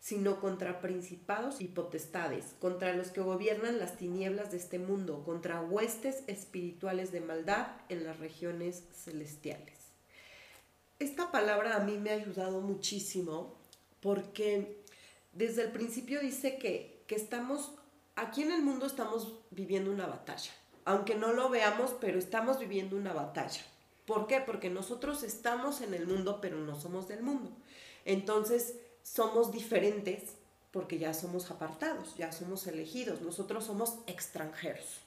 sino 0.00 0.40
contra 0.40 0.80
principados 0.80 1.60
y 1.60 1.68
potestades, 1.68 2.54
contra 2.58 2.94
los 2.94 3.10
que 3.10 3.20
gobiernan 3.20 3.78
las 3.78 3.98
tinieblas 3.98 4.50
de 4.50 4.56
este 4.56 4.78
mundo, 4.78 5.24
contra 5.24 5.60
huestes 5.60 6.24
espirituales 6.26 7.12
de 7.12 7.20
maldad 7.20 7.66
en 7.90 8.04
las 8.04 8.18
regiones 8.18 8.84
celestiales 8.94 9.83
esta 10.98 11.30
palabra 11.30 11.76
a 11.76 11.80
mí 11.80 11.98
me 11.98 12.10
ha 12.10 12.14
ayudado 12.14 12.60
muchísimo 12.60 13.54
porque 14.00 14.82
desde 15.32 15.62
el 15.62 15.72
principio 15.72 16.20
dice 16.20 16.58
que, 16.58 17.04
estamos, 17.08 17.72
aquí 18.16 18.42
en 18.42 18.50
el 18.50 18.62
mundo 18.62 18.86
estamos 18.86 19.32
viviendo 19.50 19.90
una 19.90 20.06
batalla. 20.06 20.50
Aunque 20.84 21.14
no 21.14 21.32
lo 21.32 21.48
veamos, 21.48 21.94
pero 22.00 22.18
estamos 22.18 22.58
viviendo 22.58 22.96
una 22.96 23.12
batalla. 23.12 23.62
¿Por 24.04 24.26
qué? 24.26 24.40
Porque 24.40 24.68
nosotros 24.68 25.22
estamos 25.22 25.80
en 25.80 25.94
el 25.94 26.06
mundo, 26.06 26.40
pero 26.42 26.58
no 26.58 26.78
somos 26.78 27.08
del 27.08 27.22
mundo. 27.22 27.50
Entonces, 28.04 28.74
somos 29.02 29.52
diferentes 29.52 30.34
porque 30.72 30.98
ya 30.98 31.14
somos 31.14 31.50
apartados, 31.50 32.16
ya 32.16 32.32
somos 32.32 32.66
elegidos, 32.66 33.22
nosotros 33.22 33.64
somos 33.64 33.98
extranjeros. 34.06 35.00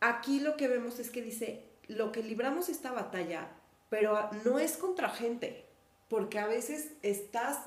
Aquí 0.00 0.38
lo 0.38 0.56
que 0.56 0.68
vemos 0.68 0.98
es 0.98 1.10
que 1.10 1.22
dice, 1.22 1.64
lo 1.88 2.12
que 2.12 2.22
libramos 2.22 2.68
esta 2.68 2.92
batalla 2.92 3.48
pero 3.92 4.30
no 4.46 4.58
es 4.58 4.78
contra 4.78 5.10
gente, 5.10 5.66
porque 6.08 6.38
a 6.38 6.46
veces 6.46 6.92
estás 7.02 7.58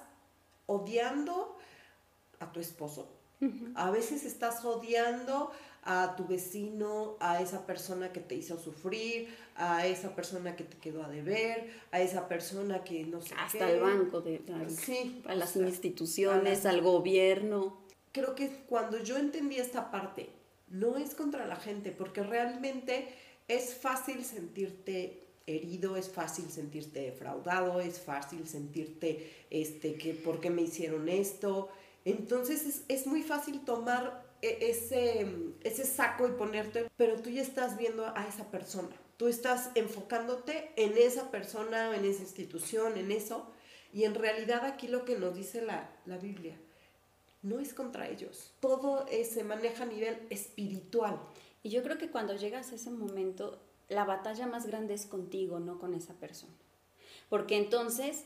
odiando 0.66 1.56
a 2.40 2.52
tu 2.52 2.60
esposo, 2.60 3.16
a 3.76 3.92
veces 3.92 4.26
estás 4.26 4.66
odiando 4.66 5.52
a 5.84 6.16
tu 6.18 6.26
vecino, 6.26 7.16
a 7.20 7.44
esa 7.44 7.68
persona 7.68 8.12
que 8.12 8.22
te 8.22 8.34
hizo 8.34 8.58
sufrir, 8.58 9.38
a 9.56 9.86
esa 9.86 10.16
persona 10.16 10.56
que 10.56 10.64
te 10.64 10.78
quedó 10.78 11.04
a 11.04 11.10
deber, 11.10 11.72
a 11.92 12.02
esa 12.02 12.28
persona 12.28 12.84
que 12.84 13.06
no 13.06 13.22
sé 13.22 13.36
Hasta 13.38 13.70
el 13.70 13.82
banco, 13.82 14.22
de, 14.22 14.42
a 15.28 15.36
las 15.36 15.56
instituciones, 15.56 16.66
al 16.66 16.82
gobierno. 16.82 17.78
Creo 18.12 18.34
que 18.34 18.64
cuando 18.68 18.98
yo 18.98 19.18
entendí 19.18 19.58
esta 19.58 19.92
parte, 19.92 20.32
no 20.70 20.98
es 20.98 21.14
contra 21.14 21.46
la 21.46 21.58
gente, 21.58 21.92
porque 21.92 22.24
realmente 22.24 23.10
es 23.48 23.76
fácil 23.76 24.26
sentirte 24.26 25.25
herido, 25.48 25.96
es 25.96 26.10
fácil 26.10 26.50
sentirte 26.50 27.02
defraudado, 27.02 27.80
es 27.80 28.00
fácil 28.00 28.48
sentirte, 28.48 29.46
este, 29.50 29.96
que, 29.96 30.14
¿por 30.14 30.40
qué 30.40 30.50
me 30.50 30.64
hicieron 30.64 31.08
esto? 31.10 31.70
Entonces 32.04 32.84
es, 32.88 33.08
muy 33.08 33.24
fácil 33.24 33.62
tomar 33.62 34.26
e, 34.42 34.70
ese, 34.70 35.28
ese 35.64 35.86
saco 35.86 36.28
y 36.28 36.32
ponerte, 36.32 36.90
pero 36.98 37.22
tú 37.22 37.30
ya 37.30 37.42
estás 37.42 37.78
viendo 37.78 38.06
a 38.16 38.28
esa 38.28 38.50
persona, 38.50 38.96
tú 39.18 39.28
estás 39.28 39.72
enfocándote 39.76 40.72
en 40.76 40.98
esa 40.98 41.32
persona, 41.32 41.96
en 41.96 42.06
esa 42.06 42.22
institución, 42.22 42.98
en 42.98 43.12
eso, 43.12 43.52
y 43.94 44.04
en 44.04 44.16
realidad 44.16 44.66
aquí 44.66 44.88
lo 44.88 45.06
que 45.06 45.18
nos 45.18 45.36
dice 45.36 45.62
la, 45.62 45.90
la 46.06 46.18
Biblia, 46.18 46.58
no 47.44 47.60
es 47.60 47.74
contra 47.76 48.10
ellos, 48.10 48.52
todo 48.60 49.06
se 49.08 49.44
maneja 49.44 49.84
a 49.84 49.88
nivel 49.88 50.18
espiritual. 50.32 51.22
Y 51.62 51.70
yo 51.70 51.82
creo 51.82 51.98
que 51.98 52.10
cuando 52.10 52.36
llegas 52.36 52.72
a 52.72 52.76
ese 52.76 52.90
momento 52.90 53.60
la 53.90 54.06
batalla 54.06 54.48
más 54.48 54.66
grande 54.66 54.94
es 54.94 55.06
contigo, 55.06 55.60
no 55.60 55.80
con 55.80 55.94
esa 55.94 56.14
persona. 56.16 56.54
Porque 57.30 57.58
entonces, 57.58 58.26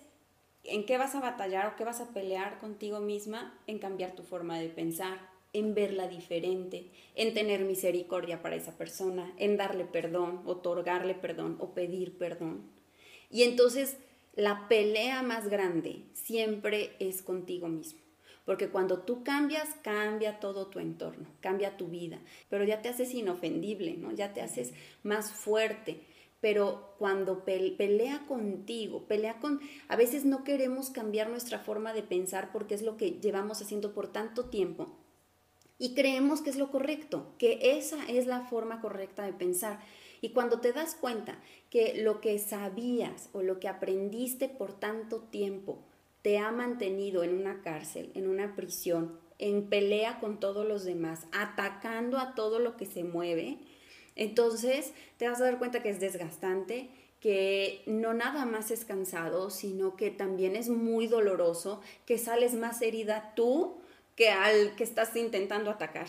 ¿en 0.63 0.85
qué 0.85 0.97
vas 0.97 1.15
a 1.15 1.21
batallar 1.21 1.67
o 1.67 1.75
qué 1.75 1.83
vas 1.83 2.01
a 2.01 2.09
pelear 2.09 2.59
contigo 2.59 2.99
misma? 2.99 3.57
En 3.67 3.79
cambiar 3.79 4.13
tu 4.13 4.23
forma 4.23 4.59
de 4.59 4.69
pensar, 4.69 5.19
en 5.53 5.73
verla 5.73 6.07
diferente, 6.07 6.91
en 7.15 7.33
tener 7.33 7.61
misericordia 7.61 8.41
para 8.41 8.55
esa 8.55 8.77
persona, 8.77 9.33
en 9.37 9.57
darle 9.57 9.85
perdón, 9.85 10.41
otorgarle 10.45 11.15
perdón 11.15 11.57
o 11.59 11.73
pedir 11.73 12.17
perdón. 12.17 12.61
Y 13.29 13.43
entonces 13.43 13.97
la 14.35 14.67
pelea 14.67 15.21
más 15.23 15.49
grande 15.49 16.03
siempre 16.13 16.95
es 16.99 17.21
contigo 17.21 17.67
mismo. 17.67 17.99
Porque 18.49 18.69
cuando 18.69 19.01
tú 19.01 19.23
cambias, 19.23 19.69
cambia 19.83 20.39
todo 20.39 20.65
tu 20.65 20.79
entorno, 20.79 21.27
cambia 21.39 21.77
tu 21.77 21.85
vida, 21.85 22.19
pero 22.49 22.63
ya 22.63 22.81
te 22.81 22.89
haces 22.89 23.13
inofendible, 23.13 23.95
¿no? 23.95 24.11
Ya 24.11 24.33
te 24.33 24.41
haces 24.41 24.73
más 25.03 25.31
fuerte. 25.31 26.01
Pero 26.41 26.95
cuando 26.97 27.45
pelea 27.45 28.25
contigo, 28.27 29.03
pelea 29.05 29.39
con... 29.39 29.59
A 29.87 29.95
veces 29.95 30.25
no 30.25 30.43
queremos 30.43 30.89
cambiar 30.89 31.29
nuestra 31.29 31.59
forma 31.59 31.93
de 31.93 32.01
pensar 32.01 32.51
porque 32.51 32.73
es 32.73 32.81
lo 32.81 32.97
que 32.97 33.19
llevamos 33.21 33.61
haciendo 33.61 33.93
por 33.93 34.11
tanto 34.11 34.45
tiempo. 34.45 34.97
Y 35.77 35.93
creemos 35.93 36.41
que 36.41 36.49
es 36.49 36.57
lo 36.57 36.71
correcto, 36.71 37.35
que 37.37 37.77
esa 37.77 38.03
es 38.09 38.25
la 38.25 38.41
forma 38.41 38.81
correcta 38.81 39.27
de 39.27 39.33
pensar. 39.33 39.79
Y 40.21 40.29
cuando 40.29 40.59
te 40.59 40.73
das 40.73 40.95
cuenta 40.95 41.37
que 41.69 42.01
lo 42.01 42.19
que 42.19 42.39
sabías 42.39 43.29
o 43.31 43.43
lo 43.43 43.59
que 43.59 43.67
aprendiste 43.67 44.49
por 44.49 44.73
tanto 44.73 45.19
tiempo 45.19 45.83
te 46.21 46.37
ha 46.37 46.51
mantenido 46.51 47.23
en 47.23 47.35
una 47.35 47.61
cárcel, 47.61 48.11
en 48.15 48.27
una 48.27 48.55
prisión, 48.55 49.17
en 49.37 49.69
pelea 49.69 50.19
con 50.19 50.39
todos 50.39 50.67
los 50.67 50.83
demás, 50.83 51.27
atacando 51.31 52.17
a 52.17 52.35
todo 52.35 52.59
lo 52.59 52.75
que 52.75 52.85
se 52.85 53.03
mueve, 53.03 53.59
entonces 54.15 54.93
te 55.17 55.29
vas 55.29 55.39
a 55.39 55.45
dar 55.45 55.59
cuenta 55.59 55.81
que 55.81 55.89
es 55.89 56.01
desgastante, 56.01 56.89
que 57.21 57.83
no 57.85 58.13
nada 58.13 58.45
más 58.45 58.69
es 58.71 58.85
cansado, 58.85 59.49
sino 59.49 59.95
que 59.95 60.11
también 60.11 60.55
es 60.55 60.69
muy 60.69 61.07
doloroso, 61.07 61.81
que 62.05 62.17
sales 62.17 62.53
más 62.53 62.81
herida 62.81 63.33
tú 63.35 63.77
que 64.15 64.29
al 64.29 64.75
que 64.75 64.83
estás 64.83 65.15
intentando 65.15 65.71
atacar, 65.71 66.07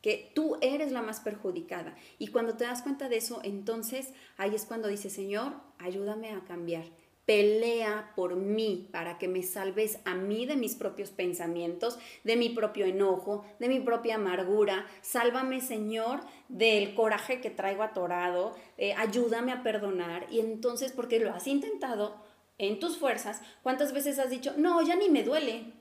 que 0.00 0.30
tú 0.34 0.56
eres 0.62 0.92
la 0.92 1.02
más 1.02 1.20
perjudicada. 1.20 1.94
Y 2.18 2.28
cuando 2.28 2.56
te 2.56 2.64
das 2.64 2.80
cuenta 2.80 3.10
de 3.10 3.18
eso, 3.18 3.40
entonces 3.44 4.14
ahí 4.38 4.54
es 4.54 4.64
cuando 4.64 4.88
dice, 4.88 5.10
Señor, 5.10 5.52
ayúdame 5.78 6.30
a 6.30 6.44
cambiar 6.44 6.84
pelea 7.24 8.12
por 8.16 8.34
mí 8.34 8.88
para 8.90 9.18
que 9.18 9.28
me 9.28 9.42
salves 9.42 10.00
a 10.04 10.14
mí 10.14 10.44
de 10.46 10.56
mis 10.56 10.74
propios 10.74 11.10
pensamientos, 11.10 11.98
de 12.24 12.36
mi 12.36 12.48
propio 12.48 12.84
enojo, 12.84 13.44
de 13.58 13.68
mi 13.68 13.80
propia 13.80 14.16
amargura. 14.16 14.86
Sálvame, 15.02 15.60
Señor, 15.60 16.20
del 16.48 16.94
coraje 16.94 17.40
que 17.40 17.50
traigo 17.50 17.82
atorado. 17.82 18.54
Eh, 18.76 18.94
ayúdame 18.94 19.52
a 19.52 19.62
perdonar. 19.62 20.26
Y 20.30 20.40
entonces, 20.40 20.92
porque 20.92 21.20
lo 21.20 21.32
has 21.32 21.46
intentado 21.46 22.16
en 22.58 22.78
tus 22.78 22.96
fuerzas, 22.96 23.40
¿cuántas 23.62 23.92
veces 23.92 24.18
has 24.18 24.30
dicho, 24.30 24.54
no, 24.56 24.82
ya 24.82 24.96
ni 24.96 25.08
me 25.08 25.22
duele? 25.22 25.72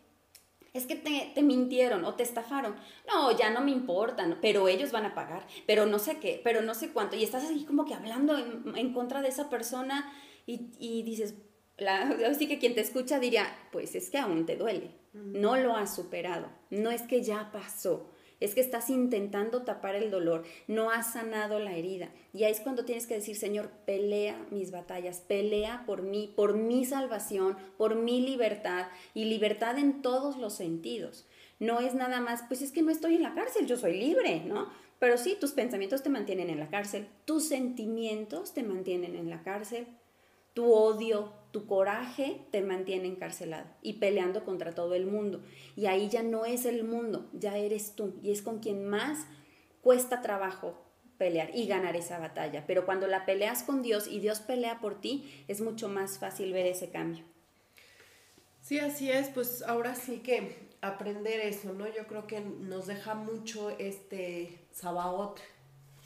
Es 0.73 0.85
que 0.85 0.95
te, 0.95 1.41
mintieron 1.41 2.05
o 2.05 2.15
te 2.15 2.23
estafaron. 2.23 2.75
No, 3.05 3.37
ya 3.37 3.49
no 3.49 3.61
me 3.61 3.71
importan, 3.71 4.37
pero 4.41 4.69
ellos 4.69 4.91
van 4.91 5.05
a 5.05 5.13
pagar, 5.13 5.45
pero 5.67 5.85
no 5.85 5.99
sé 5.99 6.19
qué, 6.19 6.39
pero 6.43 6.61
no 6.61 6.73
sé 6.73 6.91
cuánto. 6.91 7.17
Y 7.17 7.23
estás 7.23 7.43
así 7.43 7.65
como 7.65 7.85
que 7.85 7.93
hablando 7.93 8.37
en, 8.37 8.77
en 8.77 8.93
contra 8.93 9.21
de 9.21 9.27
esa 9.27 9.49
persona 9.49 10.11
y, 10.45 11.03
dices, 11.03 11.35
la, 11.77 12.01
así 12.29 12.47
que 12.47 12.59
quien 12.59 12.75
te 12.75 12.81
escucha 12.81 13.19
diría, 13.19 13.47
pues 13.71 13.95
es 13.95 14.09
que 14.09 14.17
aún 14.17 14.45
te 14.45 14.55
duele, 14.55 14.91
no 15.13 15.57
lo 15.57 15.75
has 15.75 15.95
superado, 15.95 16.47
no 16.69 16.91
es 16.91 17.01
que 17.03 17.21
ya 17.21 17.51
pasó, 17.51 18.09
es 18.41 18.55
que 18.55 18.61
estás 18.61 18.89
intentando 18.89 19.61
tapar 19.61 19.95
el 19.95 20.09
dolor, 20.09 20.43
no 20.67 20.89
has 20.89 21.13
sanado 21.13 21.59
la 21.59 21.75
herida. 21.75 22.11
Y 22.33 22.43
ahí 22.43 22.51
es 22.51 22.59
cuando 22.59 22.85
tienes 22.85 23.05
que 23.05 23.13
decir, 23.13 23.35
Señor, 23.35 23.69
pelea 23.85 24.45
mis 24.49 24.71
batallas, 24.71 25.21
pelea 25.21 25.83
por 25.85 26.01
mí, 26.01 26.33
por 26.35 26.55
mi 26.55 26.83
salvación, 26.83 27.55
por 27.77 27.95
mi 27.95 28.19
libertad 28.19 28.87
y 29.13 29.25
libertad 29.25 29.77
en 29.77 30.01
todos 30.01 30.37
los 30.37 30.53
sentidos. 30.53 31.27
No 31.59 31.79
es 31.79 31.93
nada 31.93 32.19
más, 32.19 32.43
pues 32.47 32.63
es 32.63 32.71
que 32.71 32.81
no 32.81 32.89
estoy 32.89 33.15
en 33.15 33.23
la 33.23 33.35
cárcel, 33.35 33.67
yo 33.67 33.77
soy 33.77 33.99
libre, 33.99 34.43
¿no? 34.43 34.69
Pero 34.97 35.17
sí, 35.17 35.37
tus 35.39 35.51
pensamientos 35.51 36.01
te 36.01 36.09
mantienen 36.09 36.49
en 36.49 36.59
la 36.59 36.69
cárcel, 36.69 37.07
tus 37.25 37.47
sentimientos 37.47 38.53
te 38.53 38.63
mantienen 38.63 39.15
en 39.15 39.29
la 39.29 39.43
cárcel, 39.43 39.87
tu 40.53 40.73
odio, 40.73 41.33
tu 41.51 41.65
coraje 41.65 42.45
te 42.51 42.61
mantiene 42.61 43.07
encarcelado 43.07 43.69
y 43.81 43.93
peleando 43.93 44.43
contra 44.45 44.73
todo 44.73 44.95
el 44.95 45.05
mundo. 45.05 45.43
Y 45.75 45.85
ahí 45.85 46.09
ya 46.09 46.23
no 46.23 46.45
es 46.45 46.65
el 46.65 46.83
mundo, 46.83 47.29
ya 47.33 47.57
eres 47.57 47.95
tú. 47.95 48.15
Y 48.21 48.31
es 48.31 48.41
con 48.41 48.59
quien 48.59 48.87
más 48.87 49.25
cuesta 49.81 50.21
trabajo 50.21 50.81
pelear 51.17 51.51
y 51.53 51.67
ganar 51.67 51.95
esa 51.95 52.19
batalla. 52.19 52.65
Pero 52.65 52.85
cuando 52.85 53.07
la 53.07 53.25
peleas 53.25 53.63
con 53.63 53.81
Dios 53.81 54.07
y 54.07 54.19
Dios 54.19 54.39
pelea 54.39 54.79
por 54.79 54.99
ti, 54.99 55.43
es 55.47 55.61
mucho 55.61 55.87
más 55.87 56.17
fácil 56.17 56.53
ver 56.53 56.65
ese 56.65 56.89
cambio. 56.89 57.23
Sí, 58.61 58.79
así 58.79 59.11
es, 59.11 59.29
pues 59.29 59.63
ahora 59.63 59.95
sí 59.95 60.19
que 60.19 60.71
aprender 60.81 61.39
eso, 61.39 61.73
¿no? 61.73 61.87
Yo 61.87 62.07
creo 62.07 62.27
que 62.27 62.39
nos 62.41 62.87
deja 62.87 63.15
mucho 63.15 63.69
este 63.77 64.59
Sabaoth, 64.71 65.39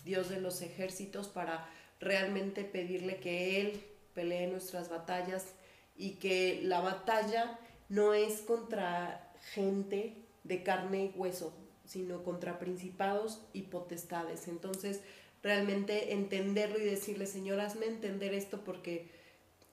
Dios 0.03 0.29
de 0.29 0.41
los 0.41 0.61
ejércitos, 0.61 1.27
para 1.27 1.69
realmente 1.99 2.63
pedirle 2.63 3.17
que 3.17 3.61
Él 3.61 3.83
pelee 4.15 4.47
nuestras 4.47 4.89
batallas 4.89 5.45
y 5.95 6.13
que 6.13 6.61
la 6.63 6.79
batalla 6.79 7.59
no 7.89 8.13
es 8.13 8.41
contra 8.41 9.31
gente 9.53 10.15
de 10.43 10.63
carne 10.63 11.05
y 11.05 11.19
hueso, 11.19 11.53
sino 11.85 12.23
contra 12.23 12.57
principados 12.57 13.41
y 13.53 13.63
potestades. 13.63 14.47
Entonces, 14.47 15.01
realmente 15.43 16.13
entenderlo 16.13 16.79
y 16.79 16.85
decirle, 16.85 17.27
Señor, 17.27 17.59
hazme 17.59 17.85
entender 17.85 18.33
esto 18.33 18.61
porque, 18.63 19.11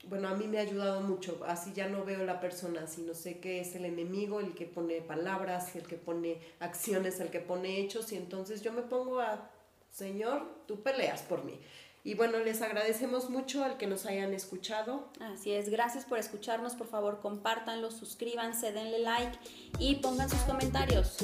bueno, 0.04 0.28
a 0.28 0.34
mí 0.34 0.46
me 0.46 0.58
ha 0.58 0.62
ayudado 0.62 1.00
mucho. 1.00 1.40
Así 1.46 1.72
ya 1.72 1.88
no 1.88 2.04
veo 2.04 2.24
la 2.24 2.40
persona, 2.40 2.86
sino 2.86 3.14
sé 3.14 3.38
que 3.38 3.60
es 3.60 3.74
el 3.74 3.86
enemigo 3.86 4.40
el 4.40 4.54
que 4.54 4.66
pone 4.66 5.00
palabras, 5.00 5.74
el 5.74 5.86
que 5.86 5.96
pone 5.96 6.38
acciones, 6.60 7.20
el 7.20 7.30
que 7.30 7.40
pone 7.40 7.80
hechos. 7.80 8.12
Y 8.12 8.16
entonces 8.16 8.62
yo 8.62 8.72
me 8.72 8.82
pongo 8.82 9.20
a, 9.20 9.50
Señor, 9.90 10.46
tú 10.66 10.82
peleas 10.82 11.22
por 11.22 11.44
mí. 11.44 11.58
Y 12.04 12.14
bueno, 12.14 12.38
les 12.40 12.62
agradecemos 12.62 13.30
mucho 13.30 13.62
al 13.62 13.76
que 13.76 13.86
nos 13.86 14.06
hayan 14.06 14.34
escuchado. 14.34 15.08
Así 15.20 15.52
es, 15.52 15.68
gracias 15.68 16.04
por 16.04 16.18
escucharnos. 16.18 16.74
Por 16.74 16.88
favor, 16.88 17.20
compártanlo, 17.20 17.90
suscríbanse, 17.90 18.72
denle 18.72 18.98
like 18.98 19.38
y 19.78 19.96
pongan 19.96 20.28
sus 20.28 20.40
comentarios. 20.40 21.18